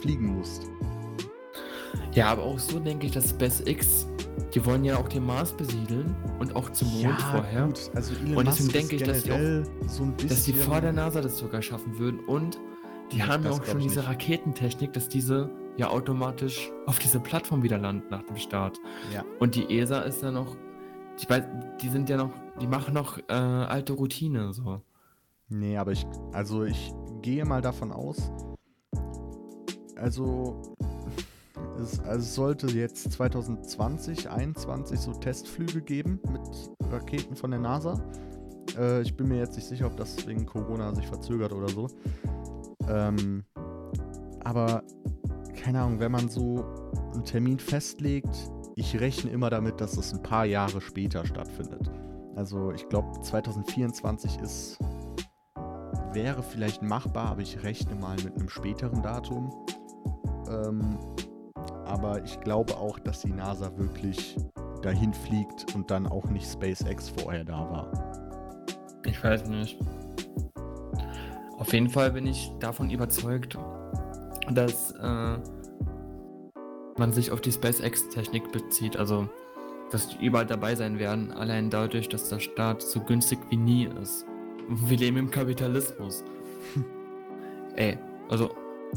[0.00, 0.66] fliegen musst.
[2.12, 4.06] Ja, aber auch so denke ich, dass SpaceX,
[4.54, 7.66] die wollen ja auch den Mars besiedeln und auch zum Mond vorher.
[7.66, 7.90] gut.
[7.94, 10.28] Also Elon Und Musk deswegen ist denke ich, dass die auch- so ein bisschen...
[10.28, 12.58] dass die vor der NASA das sogar schaffen würden und
[13.12, 14.06] die Nee, haben ja auch schon diese.
[14.06, 18.78] Raketentechnik, dass diese ja automatisch auf diese Plattform wieder landen nach dem Start.
[19.12, 19.24] Ja.
[19.40, 20.56] Und die ESA ist ja noch,
[21.20, 24.80] die, weiß- die sind ja noch, die machen noch äh, alte Routine so.
[25.48, 28.30] Nee, aber ich, also ich gehe mal davon aus,
[29.96, 30.60] also
[31.80, 38.00] es, also es sollte jetzt 2020, 2021 so Testflüge geben mit Raketen von der NASA.
[38.78, 41.88] Äh, ich bin mir jetzt nicht sicher, ob das wegen Corona sich verzögert oder so.
[42.88, 43.44] Ähm,
[44.44, 44.82] aber
[45.64, 46.62] keine Ahnung, wenn man so
[47.14, 48.28] einen Termin festlegt,
[48.76, 51.90] ich rechne immer damit, dass es ein paar Jahre später stattfindet.
[52.36, 54.78] Also ich glaube 2024 ist
[56.12, 59.50] wäre vielleicht machbar, aber ich rechne mal mit einem späteren Datum.
[60.50, 60.98] Ähm,
[61.86, 64.36] aber ich glaube auch, dass die NASA wirklich
[64.82, 68.66] dahin fliegt und dann auch nicht SpaceX vorher da war.
[69.06, 69.78] Ich weiß nicht.
[71.56, 73.56] Auf jeden Fall bin ich davon überzeugt,
[74.50, 75.36] dass äh,
[76.96, 78.96] man sich auf die SpaceX-Technik bezieht.
[78.96, 79.28] Also,
[79.90, 83.88] dass die überall dabei sein werden, allein dadurch, dass der Staat so günstig wie nie
[84.02, 84.26] ist.
[84.68, 86.24] Wir leben im Kapitalismus.
[87.76, 88.50] Ey, also,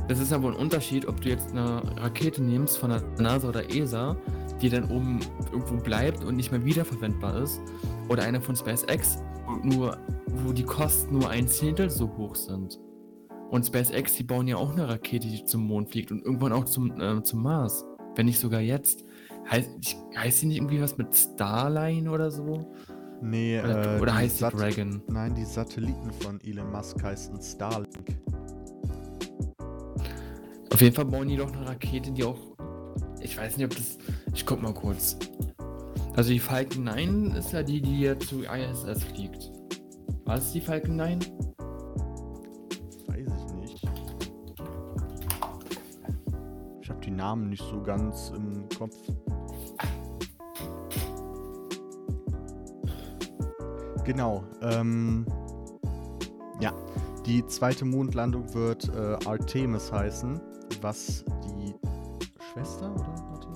[0.07, 3.49] das ist ja wohl ein Unterschied, ob du jetzt eine Rakete nimmst von der NASA
[3.49, 4.15] oder ESA,
[4.61, 5.19] die dann oben
[5.51, 7.59] irgendwo bleibt und nicht mehr wiederverwendbar ist,
[8.07, 9.17] oder eine von SpaceX,
[9.63, 12.79] nur, wo die Kosten nur ein Zehntel so hoch sind.
[13.49, 16.65] Und SpaceX, die bauen ja auch eine Rakete, die zum Mond fliegt und irgendwann auch
[16.65, 17.85] zum, äh, zum Mars.
[18.15, 19.05] Wenn nicht sogar jetzt.
[19.49, 19.69] Heißt,
[20.17, 22.73] heißt die nicht irgendwie was mit Starline oder so?
[23.21, 25.01] Nee, Oder, äh, oder heißt die Dragon?
[25.07, 28.17] Nein, die Satelliten von Elon Musk heißen Starlink.
[30.71, 32.39] Auf jeden Fall bauen die doch eine Rakete, die auch.
[33.21, 33.97] Ich weiß nicht, ob das.
[34.33, 35.17] Ich guck mal kurz.
[36.15, 39.51] Also die Falcon 9 ist ja die, die ja zu ISS fliegt.
[40.25, 41.19] War es die Falcon 9?
[47.17, 48.95] Namen nicht so ganz im Kopf.
[54.05, 54.43] Genau.
[54.61, 55.25] Ähm,
[56.61, 56.71] ja,
[57.25, 60.39] die zweite Mondlandung wird äh, Artemis heißen,
[60.79, 61.75] was die
[62.53, 63.49] Schwester oder warte.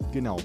[0.00, 0.38] Äh, genau.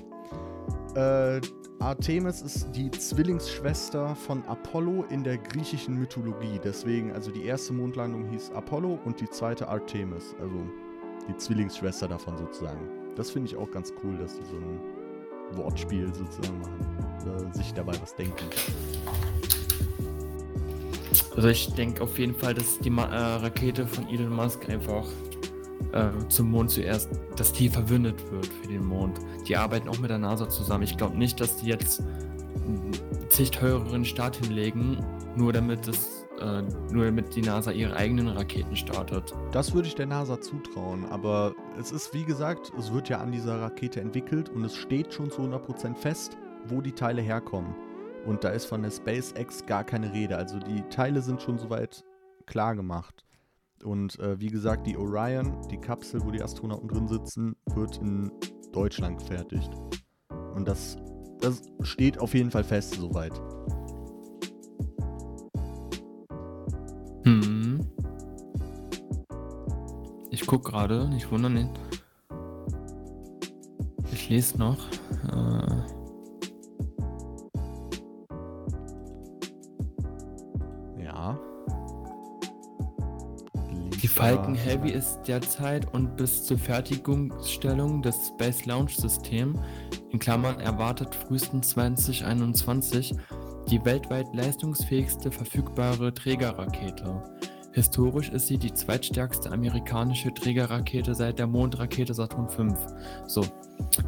[0.96, 1.40] Äh,
[1.80, 6.60] Artemis ist die Zwillingsschwester von Apollo in der griechischen Mythologie.
[6.62, 10.36] Deswegen, also die erste Mondlandung hieß Apollo und die zweite Artemis.
[10.42, 10.58] Also
[11.30, 12.82] die Zwillingsschwester davon sozusagen.
[13.16, 17.54] Das finde ich auch ganz cool, dass die so ein Wortspiel sozusagen machen.
[17.54, 18.46] Sich dabei was denken.
[21.34, 25.06] Also ich denke auf jeden Fall, dass die Ma äh, Rakete von Elon Musk einfach
[25.92, 29.20] äh, zum Mond zuerst, dass die verwündet wird für den Mond.
[29.48, 30.84] Die arbeiten auch mit der NASA zusammen.
[30.84, 32.02] Ich glaube nicht, dass die jetzt
[32.56, 32.92] einen
[33.30, 35.04] zig teureren Start hinlegen,
[35.36, 36.62] nur damit es, äh,
[36.92, 39.34] nur damit die NASA ihre eigenen Raketen startet.
[39.52, 43.32] Das würde ich der NASA zutrauen, aber es ist wie gesagt, es wird ja an
[43.32, 46.38] dieser Rakete entwickelt und es steht schon zu 100% fest,
[46.68, 47.76] wo die Teile herkommen.
[48.26, 50.38] Und da ist von der SpaceX gar keine Rede.
[50.38, 52.04] Also die Teile sind schon soweit
[52.46, 53.26] klar gemacht.
[53.84, 58.32] Und äh, wie gesagt, die Orion, die Kapsel, wo die Astronauten drin sitzen, wird in
[58.72, 59.72] Deutschland gefertigt.
[60.56, 60.98] Und das,
[61.40, 63.34] das steht auf jeden Fall fest soweit.
[67.24, 67.80] Hm.
[70.32, 71.54] Ich guck gerade, nicht wundern.
[71.54, 71.70] nee.
[74.12, 74.78] Ich lese noch.
[75.32, 75.99] Äh,
[84.20, 89.58] Falcon Heavy ist derzeit und bis zur Fertigungsstellung des Space Launch System,
[90.10, 93.16] in Klammern erwartet frühestens 2021,
[93.70, 97.24] die weltweit leistungsfähigste verfügbare Trägerrakete.
[97.72, 102.76] Historisch ist sie die zweitstärkste amerikanische Trägerrakete seit der Mondrakete Saturn V.
[103.26, 103.46] So,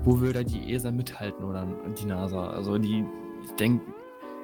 [0.03, 1.66] wo will da die ESA mithalten oder
[1.97, 2.49] die NASA?
[2.49, 3.05] Also die,
[3.45, 3.86] ich denke,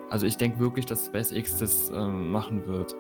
[0.10, 2.96] also ich denke wirklich, dass SpaceX das ähm, machen wird.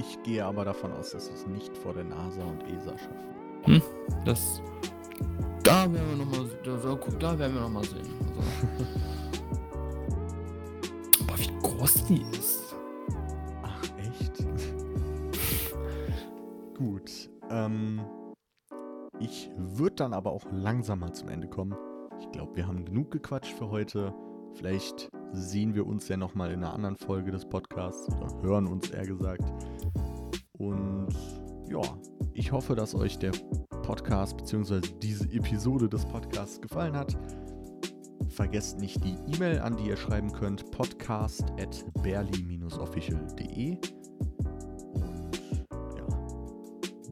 [0.00, 3.82] Ich gehe aber davon aus, dass sie es nicht vor der NASA und ESA schaffen.
[4.24, 4.62] Das.
[5.62, 6.48] Da werden wir nochmal.
[6.64, 8.08] Da, da, guck, da werden wir noch mal sehen.
[8.28, 8.40] Also.
[11.28, 12.74] Aber wie groß die ist.
[13.62, 14.38] Ach, echt?
[16.78, 17.28] Gut.
[17.50, 18.00] Ähm,
[19.18, 21.76] ich würde dann aber auch langsam mal zum Ende kommen.
[22.20, 24.14] Ich glaube, wir haben genug gequatscht für heute.
[24.54, 28.88] Vielleicht sehen wir uns ja nochmal in einer anderen Folge des Podcasts oder hören uns
[28.90, 29.44] eher gesagt.
[30.60, 31.08] Und
[31.70, 31.80] ja,
[32.34, 33.32] ich hoffe, dass euch der
[33.82, 34.80] Podcast bzw.
[35.00, 37.16] diese Episode des Podcasts gefallen hat.
[38.28, 43.78] Vergesst nicht die E-Mail, an die ihr schreiben könnt, podcast at berli-official.de.
[44.92, 45.40] Und
[45.96, 46.06] ja,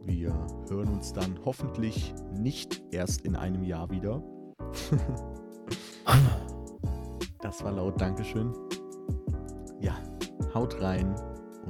[0.05, 0.32] wir
[0.68, 4.22] hören uns dann hoffentlich nicht erst in einem Jahr wieder.
[7.40, 8.53] Das war laut, Dankeschön.
[9.80, 9.96] Ja,
[10.53, 11.14] haut rein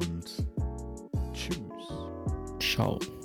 [0.00, 0.48] und
[2.78, 3.17] Tchau.